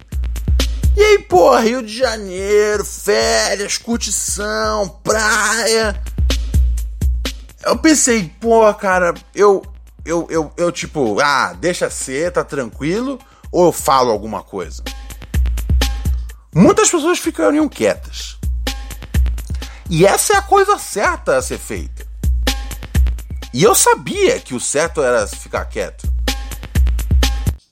E 0.97 1.03
aí, 1.03 1.19
pô, 1.19 1.55
Rio 1.59 1.83
de 1.83 1.95
Janeiro, 1.95 2.83
férias, 2.83 3.77
curtição, 3.77 4.99
praia. 5.03 6.01
Eu 7.63 7.77
pensei, 7.77 8.33
pô, 8.41 8.73
cara, 8.73 9.13
eu, 9.35 9.61
eu, 10.03 10.25
eu, 10.27 10.51
eu, 10.57 10.71
tipo, 10.71 11.19
ah, 11.19 11.53
deixa 11.53 11.87
ser, 11.91 12.31
tá 12.31 12.43
tranquilo, 12.43 13.19
ou 13.51 13.67
eu 13.67 13.71
falo 13.71 14.09
alguma 14.09 14.41
coisa? 14.41 14.81
Muitas 16.55 16.89
pessoas 16.89 17.19
ficariam 17.19 17.67
quietas. 17.67 18.37
E 19.89 20.05
essa 20.05 20.33
é 20.33 20.37
a 20.37 20.41
coisa 20.41 20.79
certa 20.79 21.37
a 21.37 21.41
ser 21.41 21.59
feita. 21.59 22.07
E 23.53 23.61
eu 23.61 23.75
sabia 23.75 24.39
que 24.39 24.55
o 24.55 24.59
certo 24.59 25.03
era 25.03 25.27
ficar 25.27 25.65
quieto 25.65 26.15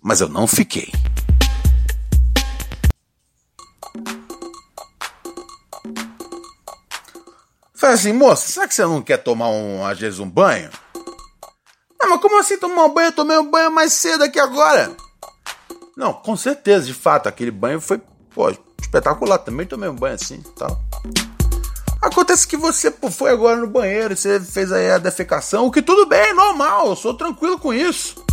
mas 0.04 0.20
eu 0.20 0.28
não 0.28 0.46
fiquei. 0.46 0.92
Falei 7.74 7.96
assim, 7.96 8.14
moça, 8.14 8.48
será 8.48 8.68
que 8.68 8.76
você 8.76 8.84
não 8.84 9.02
quer 9.02 9.18
tomar 9.18 9.48
um, 9.50 9.86
às 9.86 9.98
vezes 9.98 10.20
um 10.20 10.30
banho? 10.30 10.70
Mas 12.02 12.22
como 12.22 12.38
assim 12.40 12.58
tomar 12.58 12.86
um 12.86 12.94
banho? 12.94 13.08
Eu 13.08 13.16
tomei 13.16 13.38
um 13.38 13.50
banho 13.50 13.72
mais 13.72 13.94
cedo 13.94 14.24
aqui 14.24 14.40
agora. 14.40 14.96
Não, 15.96 16.14
com 16.14 16.36
certeza, 16.36 16.86
de 16.86 16.94
fato, 16.94 17.28
aquele 17.28 17.52
banho 17.52 17.80
foi, 17.80 18.02
pô, 18.34 18.52
espetacular. 18.82 19.38
Também 19.40 19.66
tomei 19.66 19.90
um 19.90 19.96
banho 19.96 20.16
assim 20.16 20.36
e 20.36 20.60
tal. 20.60 20.82
Acontece 22.02 22.46
que 22.46 22.58
você 22.58 22.92
pô, 22.92 23.10
foi 23.10 23.32
agora 23.32 23.58
no 23.58 23.68
banheiro, 23.68 24.16
você 24.16 24.40
fez 24.40 24.72
aí 24.72 24.92
a 24.92 24.98
defecação, 24.98 25.66
o 25.66 25.72
que 25.72 25.82
tudo 25.82 26.06
bem, 26.06 26.34
normal, 26.34 26.88
eu 26.90 26.96
sou 26.98 27.14
tranquilo 27.14 27.58
com 27.58 27.74
isso. 27.74 28.24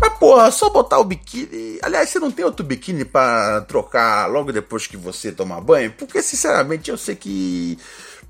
Mas, 0.00 0.18
porra, 0.18 0.50
só 0.50 0.70
botar 0.70 0.98
o 0.98 1.04
biquíni. 1.04 1.78
Aliás, 1.82 2.08
você 2.08 2.18
não 2.18 2.30
tem 2.30 2.44
outro 2.44 2.64
biquíni 2.64 3.04
para 3.04 3.62
trocar 3.62 4.26
logo 4.26 4.52
depois 4.52 4.86
que 4.86 4.96
você 4.96 5.32
tomar 5.32 5.60
banho? 5.60 5.92
Porque, 5.92 6.22
sinceramente, 6.22 6.90
eu 6.90 6.98
sei 6.98 7.16
que. 7.16 7.78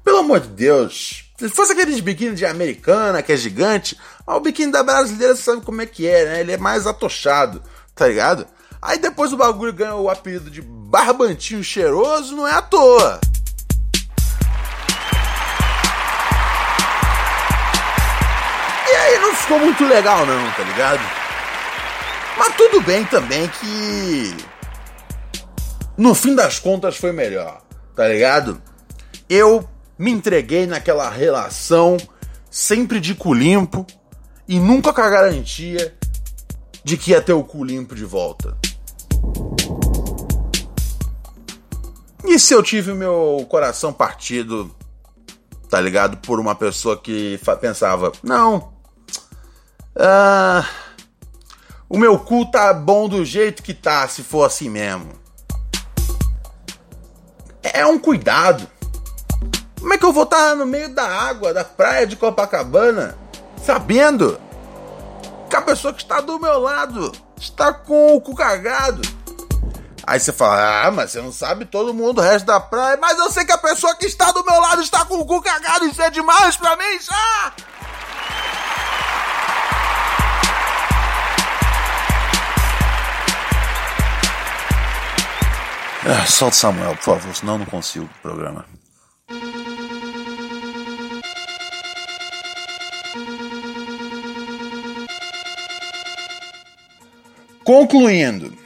Pelo 0.04 0.18
amor 0.18 0.40
de 0.40 0.48
Deus. 0.48 1.24
Se 1.38 1.48
fosse 1.48 1.72
aqueles 1.72 2.00
biquíni 2.00 2.34
de 2.34 2.46
americana, 2.46 3.22
que 3.22 3.32
é 3.32 3.36
gigante, 3.36 3.98
o 4.26 4.40
biquíni 4.40 4.72
da 4.72 4.82
brasileira 4.82 5.34
você 5.34 5.42
sabe 5.42 5.60
como 5.62 5.82
é 5.82 5.86
que 5.86 6.06
é, 6.06 6.24
né? 6.24 6.40
Ele 6.40 6.52
é 6.52 6.56
mais 6.56 6.86
atochado, 6.86 7.62
tá 7.94 8.06
ligado? 8.08 8.46
Aí 8.86 8.98
depois 9.00 9.32
o 9.32 9.36
bagulho 9.36 9.72
ganha 9.72 9.96
o 9.96 10.08
apelido 10.08 10.48
de 10.48 10.62
barbantinho 10.62 11.62
cheiroso, 11.62 12.36
não 12.36 12.46
é 12.46 12.52
à 12.52 12.62
toa. 12.62 13.20
E 18.88 18.94
aí 18.94 19.18
não 19.18 19.34
ficou 19.34 19.58
muito 19.58 19.84
legal 19.84 20.24
não, 20.24 20.52
tá 20.52 20.62
ligado? 20.62 21.00
Mas 22.38 22.54
tudo 22.54 22.80
bem 22.80 23.04
também 23.06 23.48
que. 23.48 24.36
No 25.96 26.14
fim 26.14 26.36
das 26.36 26.60
contas 26.60 26.96
foi 26.96 27.10
melhor, 27.10 27.62
tá 27.96 28.06
ligado? 28.06 28.62
Eu 29.28 29.68
me 29.98 30.12
entreguei 30.12 30.64
naquela 30.64 31.10
relação 31.10 31.96
sempre 32.48 33.00
de 33.00 33.16
cu 33.16 33.34
limpo 33.34 33.84
e 34.46 34.60
nunca 34.60 34.92
com 34.92 35.00
a 35.00 35.10
garantia 35.10 35.92
de 36.84 36.96
que 36.96 37.10
ia 37.10 37.20
ter 37.20 37.32
o 37.32 37.42
cu 37.42 37.64
limpo 37.64 37.92
de 37.92 38.04
volta. 38.04 38.56
E 42.26 42.38
se 42.38 42.52
eu 42.52 42.62
tive 42.62 42.90
o 42.90 42.96
meu 42.96 43.46
coração 43.48 43.92
partido, 43.92 44.74
tá 45.70 45.80
ligado? 45.80 46.16
Por 46.18 46.40
uma 46.40 46.54
pessoa 46.54 46.96
que 46.96 47.40
pensava, 47.60 48.10
não. 48.22 48.72
Ah. 49.94 50.66
O 51.88 51.96
meu 51.96 52.18
cu 52.18 52.44
tá 52.50 52.74
bom 52.74 53.08
do 53.08 53.24
jeito 53.24 53.62
que 53.62 53.72
tá, 53.72 54.08
se 54.08 54.24
for 54.24 54.44
assim 54.44 54.68
mesmo. 54.68 55.12
É 57.62 57.86
um 57.86 57.96
cuidado. 57.96 58.66
Como 59.78 59.94
é 59.94 59.98
que 59.98 60.04
eu 60.04 60.12
vou 60.12 60.24
estar 60.24 60.50
tá 60.50 60.56
no 60.56 60.66
meio 60.66 60.92
da 60.92 61.06
água, 61.06 61.54
da 61.54 61.62
praia 61.62 62.04
de 62.04 62.16
Copacabana, 62.16 63.16
sabendo 63.62 64.36
que 65.48 65.54
a 65.54 65.62
pessoa 65.62 65.94
que 65.94 66.02
está 66.02 66.20
do 66.20 66.40
meu 66.40 66.58
lado 66.58 67.12
está 67.36 67.72
com 67.72 68.16
o 68.16 68.20
cu 68.20 68.34
cagado? 68.34 69.00
Aí 70.06 70.20
você 70.20 70.32
fala, 70.32 70.86
ah, 70.86 70.90
mas 70.92 71.10
você 71.10 71.20
não 71.20 71.32
sabe 71.32 71.64
todo 71.64 71.92
mundo, 71.92 72.18
o 72.20 72.22
resto 72.22 72.46
da 72.46 72.60
praia. 72.60 72.96
Mas 72.96 73.18
eu 73.18 73.28
sei 73.32 73.44
que 73.44 73.50
a 73.50 73.58
pessoa 73.58 73.96
que 73.96 74.06
está 74.06 74.30
do 74.30 74.44
meu 74.44 74.60
lado 74.60 74.80
está 74.80 75.04
com 75.04 75.18
o 75.18 75.26
cu 75.26 75.42
cagado, 75.42 75.84
isso 75.86 76.00
é 76.00 76.08
demais 76.10 76.56
pra 76.56 76.76
mim, 76.76 77.00
já! 77.00 77.52
Ah, 86.08 86.24
solta 86.24 86.54
Samuel, 86.54 86.94
por 86.94 87.02
favor, 87.02 87.34
senão 87.34 87.54
eu 87.54 87.58
não 87.58 87.66
consigo 87.66 88.04
o 88.04 88.22
programa. 88.22 88.64
Concluindo, 97.64 98.56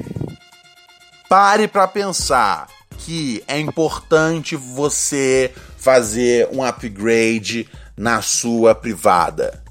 pare 1.31 1.69
para 1.69 1.87
pensar 1.87 2.67
que 2.99 3.41
é 3.47 3.57
importante 3.57 4.57
você 4.57 5.55
fazer 5.79 6.49
um 6.51 6.61
upgrade 6.61 7.69
na 7.97 8.21
sua 8.21 8.75
privada. 8.75 9.63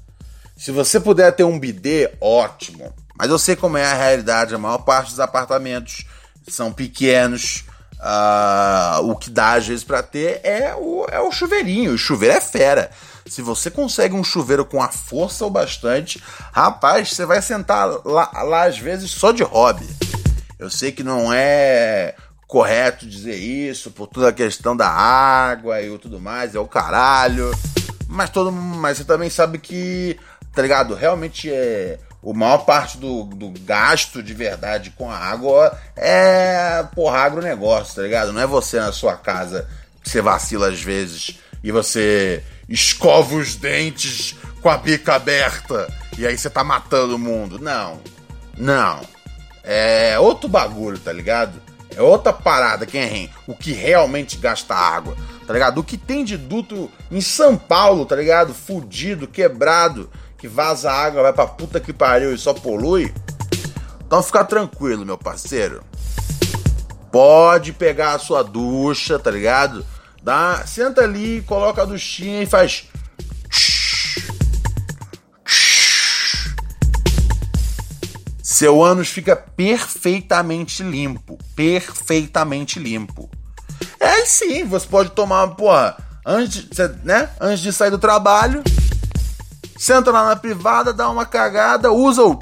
Se 0.56 0.72
você 0.72 0.98
puder 0.98 1.30
ter 1.36 1.44
um 1.44 1.58
bidê, 1.58 2.14
ótimo. 2.18 2.90
Mas 3.14 3.28
eu 3.28 3.38
sei 3.38 3.56
como 3.56 3.76
é 3.76 3.84
a 3.84 3.92
realidade, 3.92 4.54
a 4.54 4.58
maior 4.58 4.78
parte 4.78 5.10
dos 5.10 5.20
apartamentos 5.20 6.06
são 6.48 6.72
pequenos. 6.72 7.66
Uh, 7.98 9.10
o 9.10 9.16
que 9.16 9.28
dá 9.28 9.52
às 9.52 9.66
vezes 9.66 9.84
para 9.84 10.02
ter 10.02 10.40
é 10.42 10.74
o, 10.74 11.06
é 11.10 11.20
o 11.20 11.30
chuveirinho. 11.30 11.92
O 11.92 11.98
chuveiro 11.98 12.36
é 12.36 12.40
fera. 12.40 12.90
Se 13.26 13.42
você 13.42 13.70
consegue 13.70 14.14
um 14.14 14.24
chuveiro 14.24 14.64
com 14.64 14.82
a 14.82 14.88
força 14.88 15.44
o 15.44 15.50
bastante, 15.50 16.22
rapaz, 16.52 17.10
você 17.10 17.26
vai 17.26 17.42
sentar 17.42 17.86
lá, 18.02 18.30
lá 18.44 18.62
às 18.62 18.78
vezes 18.78 19.10
só 19.10 19.30
de 19.30 19.42
hobby. 19.42 19.86
Eu 20.60 20.68
sei 20.68 20.92
que 20.92 21.02
não 21.02 21.32
é 21.32 22.14
correto 22.46 23.06
dizer 23.06 23.36
isso 23.36 23.90
por 23.90 24.06
toda 24.06 24.28
a 24.28 24.32
questão 24.32 24.76
da 24.76 24.88
água 24.88 25.80
e 25.80 25.98
tudo 25.98 26.20
mais, 26.20 26.54
é 26.54 26.58
o 26.58 26.68
caralho. 26.68 27.50
Mas 28.06 28.28
todo 28.28 28.52
mas 28.52 28.98
você 28.98 29.04
também 29.04 29.30
sabe 29.30 29.58
que, 29.58 30.18
tá 30.52 30.60
ligado? 30.60 30.94
Realmente 30.94 31.50
é 31.50 31.98
o 32.22 32.34
maior 32.34 32.58
parte 32.66 32.98
do, 32.98 33.24
do 33.24 33.50
gasto 33.60 34.22
de 34.22 34.34
verdade 34.34 34.90
com 34.90 35.10
a 35.10 35.16
água 35.16 35.74
é, 35.96 36.84
porra, 36.94 37.20
agronegócio, 37.20 37.94
tá 37.94 38.02
ligado? 38.02 38.30
Não 38.30 38.42
é 38.42 38.46
você 38.46 38.78
na 38.78 38.92
sua 38.92 39.16
casa 39.16 39.66
que 40.02 40.10
você 40.10 40.20
vacila 40.20 40.68
às 40.68 40.82
vezes 40.82 41.38
e 41.64 41.72
você 41.72 42.44
escova 42.68 43.34
os 43.34 43.56
dentes 43.56 44.34
com 44.60 44.68
a 44.68 44.76
bica 44.76 45.14
aberta 45.14 45.90
e 46.18 46.26
aí 46.26 46.36
você 46.36 46.50
tá 46.50 46.62
matando 46.62 47.16
o 47.16 47.18
mundo. 47.18 47.58
Não. 47.58 47.98
Não. 48.58 49.00
É 49.62 50.18
outro 50.18 50.48
bagulho, 50.48 50.98
tá 50.98 51.12
ligado? 51.12 51.60
É 51.94 52.00
outra 52.00 52.32
parada, 52.32 52.86
quem 52.86 53.00
é 53.02 53.28
o 53.46 53.54
que 53.54 53.72
realmente 53.72 54.36
gasta 54.36 54.74
água, 54.74 55.16
tá 55.46 55.52
ligado? 55.52 55.78
O 55.78 55.84
que 55.84 55.96
tem 55.96 56.24
de 56.24 56.36
duto 56.36 56.90
em 57.10 57.20
São 57.20 57.56
Paulo, 57.56 58.06
tá 58.06 58.14
ligado? 58.14 58.54
Fudido, 58.54 59.26
quebrado, 59.26 60.08
que 60.38 60.46
vaza 60.46 60.90
água, 60.90 61.22
vai 61.22 61.32
pra 61.32 61.46
puta 61.46 61.80
que 61.80 61.92
pariu 61.92 62.32
e 62.32 62.38
só 62.38 62.54
polui. 62.54 63.12
Então 64.06 64.22
fica 64.22 64.44
tranquilo, 64.44 65.04
meu 65.04 65.18
parceiro. 65.18 65.82
Pode 67.10 67.72
pegar 67.72 68.14
a 68.14 68.18
sua 68.18 68.42
ducha, 68.42 69.18
tá 69.18 69.30
ligado? 69.30 69.84
Dá, 70.22 70.64
senta 70.66 71.02
ali, 71.02 71.42
coloca 71.42 71.82
a 71.82 71.84
duchinha 71.84 72.42
e 72.42 72.46
faz. 72.46 72.89
Seu 78.60 78.84
ânus 78.84 79.08
fica 79.08 79.34
perfeitamente 79.34 80.82
limpo. 80.82 81.38
Perfeitamente 81.56 82.78
limpo. 82.78 83.30
É 83.98 84.26
sim, 84.26 84.64
você 84.64 84.86
pode 84.86 85.12
tomar, 85.12 85.48
porra, 85.54 85.96
antes, 86.26 86.68
né? 87.02 87.30
Antes 87.40 87.62
de 87.62 87.72
sair 87.72 87.90
do 87.90 87.98
trabalho, 87.98 88.62
senta 89.78 90.10
lá 90.10 90.28
na 90.28 90.36
privada, 90.36 90.92
dá 90.92 91.08
uma 91.08 91.24
cagada, 91.24 91.90
usa 91.90 92.22
o. 92.22 92.38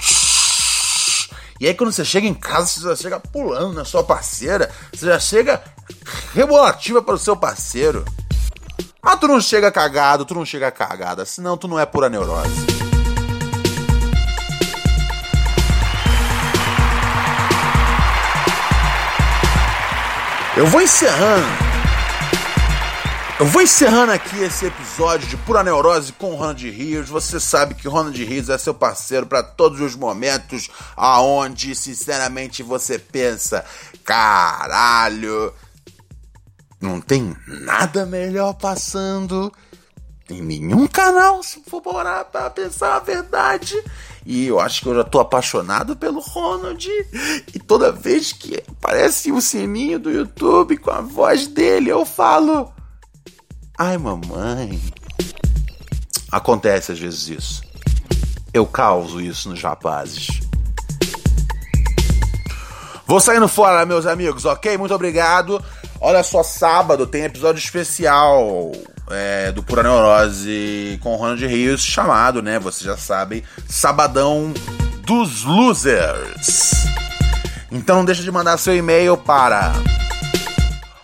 E 1.60 1.68
aí 1.68 1.74
quando 1.74 1.92
você 1.92 2.04
chega 2.04 2.26
em 2.26 2.34
casa, 2.34 2.66
você 2.66 2.80
já 2.80 2.96
chega 2.96 3.20
pulando 3.20 3.74
na 3.74 3.84
sua 3.84 4.02
parceira, 4.02 4.68
você 4.92 5.06
já 5.06 5.20
chega 5.20 5.62
rebolativa 6.34 7.00
para 7.00 7.14
o 7.14 7.18
seu 7.18 7.36
parceiro. 7.36 8.04
Mas 9.00 9.20
tu 9.20 9.28
não 9.28 9.40
chega 9.40 9.70
cagado, 9.70 10.24
tu 10.24 10.34
não 10.34 10.44
chega 10.44 10.68
cagada, 10.72 11.24
senão 11.24 11.56
tu 11.56 11.68
não 11.68 11.78
é 11.78 11.86
pura 11.86 12.08
neurose. 12.08 12.87
Eu 20.58 20.66
vou 20.66 20.82
encerrando. 20.82 21.46
Eu 23.38 23.46
vou 23.46 23.62
encerrando 23.62 24.10
aqui 24.10 24.42
esse 24.42 24.66
episódio 24.66 25.28
de 25.28 25.36
Pura 25.36 25.62
Neurose 25.62 26.12
com 26.12 26.34
Ronald 26.34 26.68
Rios. 26.68 27.08
Você 27.08 27.38
sabe 27.38 27.76
que 27.76 27.86
Ronald 27.86 28.24
Rios 28.24 28.48
é 28.48 28.58
seu 28.58 28.74
parceiro 28.74 29.24
para 29.24 29.40
todos 29.40 29.80
os 29.80 29.94
momentos 29.94 30.68
aonde, 30.96 31.76
sinceramente, 31.76 32.64
você 32.64 32.98
pensa: 32.98 33.64
caralho, 34.04 35.54
não 36.80 37.00
tem 37.00 37.36
nada 37.46 38.04
melhor 38.04 38.54
passando 38.54 39.52
em 40.28 40.42
nenhum 40.42 40.88
canal, 40.88 41.40
se 41.40 41.62
for 41.68 41.80
parar 41.80 42.24
pra 42.24 42.50
pensar 42.50 42.96
a 42.96 42.98
verdade. 42.98 43.80
E 44.28 44.46
eu 44.46 44.60
acho 44.60 44.82
que 44.82 44.88
eu 44.88 44.94
já 44.94 45.04
tô 45.04 45.20
apaixonado 45.20 45.96
pelo 45.96 46.20
Ronald. 46.20 46.86
E 47.54 47.58
toda 47.58 47.90
vez 47.90 48.30
que 48.30 48.62
aparece 48.68 49.32
o 49.32 49.40
sininho 49.40 49.98
do 49.98 50.10
YouTube 50.10 50.76
com 50.76 50.90
a 50.90 51.00
voz 51.00 51.46
dele, 51.46 51.88
eu 51.88 52.04
falo: 52.04 52.70
Ai, 53.78 53.96
mamãe. 53.96 54.78
Acontece 56.30 56.92
às 56.92 56.98
vezes 56.98 57.28
isso. 57.28 57.62
Eu 58.52 58.66
causo 58.66 59.18
isso 59.18 59.48
nos 59.48 59.62
rapazes. 59.62 60.40
Vou 63.06 63.20
saindo 63.20 63.48
fora, 63.48 63.86
meus 63.86 64.04
amigos, 64.04 64.44
ok? 64.44 64.76
Muito 64.76 64.94
obrigado. 64.94 65.64
Olha 65.98 66.22
só, 66.22 66.42
sábado 66.42 67.06
tem 67.06 67.22
episódio 67.22 67.60
especial 67.60 68.72
é, 69.10 69.52
do 69.52 69.62
Pura 69.62 69.82
Neurose 69.82 70.98
com 71.02 71.14
o 71.14 71.16
Ronald 71.16 71.44
Rios, 71.46 71.82
chamado, 71.82 72.42
né? 72.42 72.58
Vocês 72.58 72.84
já 72.84 72.96
sabem, 72.96 73.42
Sabadão 73.68 74.52
dos 75.02 75.44
Losers. 75.44 76.72
Então 77.70 77.96
não 77.96 78.04
deixa 78.04 78.22
de 78.22 78.30
mandar 78.30 78.58
seu 78.58 78.76
e-mail 78.76 79.16
para 79.16 79.72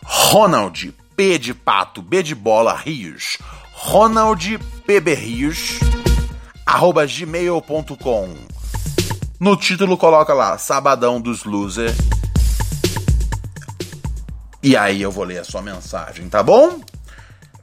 Ronald 0.03 0.95
P 1.17 1.39
de 1.39 1.55
pato, 1.55 2.03
B 2.03 2.23
de 2.23 2.35
bola, 2.35 2.75
Rios. 2.75 3.39
Ronald 3.73 4.59
PB 4.87 5.15
Rios, 5.15 5.79
arroba 6.65 7.07
gmail.com. 7.07 8.35
No 9.39 9.57
título 9.57 9.97
coloca 9.97 10.33
lá, 10.33 10.57
Sabadão 10.57 11.21
dos 11.21 11.45
Losers. 11.45 11.97
E 14.63 14.77
aí 14.77 15.03
eu 15.03 15.11
vou 15.11 15.25
ler 15.25 15.39
a 15.39 15.45
sua 15.45 15.61
mensagem, 15.61 16.29
tá 16.29 16.43
bom? 16.43 16.81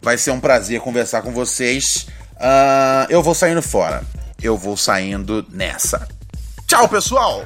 Vai 0.02 0.18
ser 0.18 0.32
um 0.32 0.39
prazer 0.39 0.82
conversar 0.82 1.22
com 1.22 1.32
vocês. 1.32 2.08
Uh, 2.36 3.06
eu 3.10 3.22
vou 3.22 3.36
saindo 3.36 3.62
fora. 3.62 4.04
Eu 4.41 4.58
vou 4.58 4.76
saindo 4.76 5.45
nessa. 5.52 6.08
Tchau, 6.68 6.88
pessoal! 6.89 7.45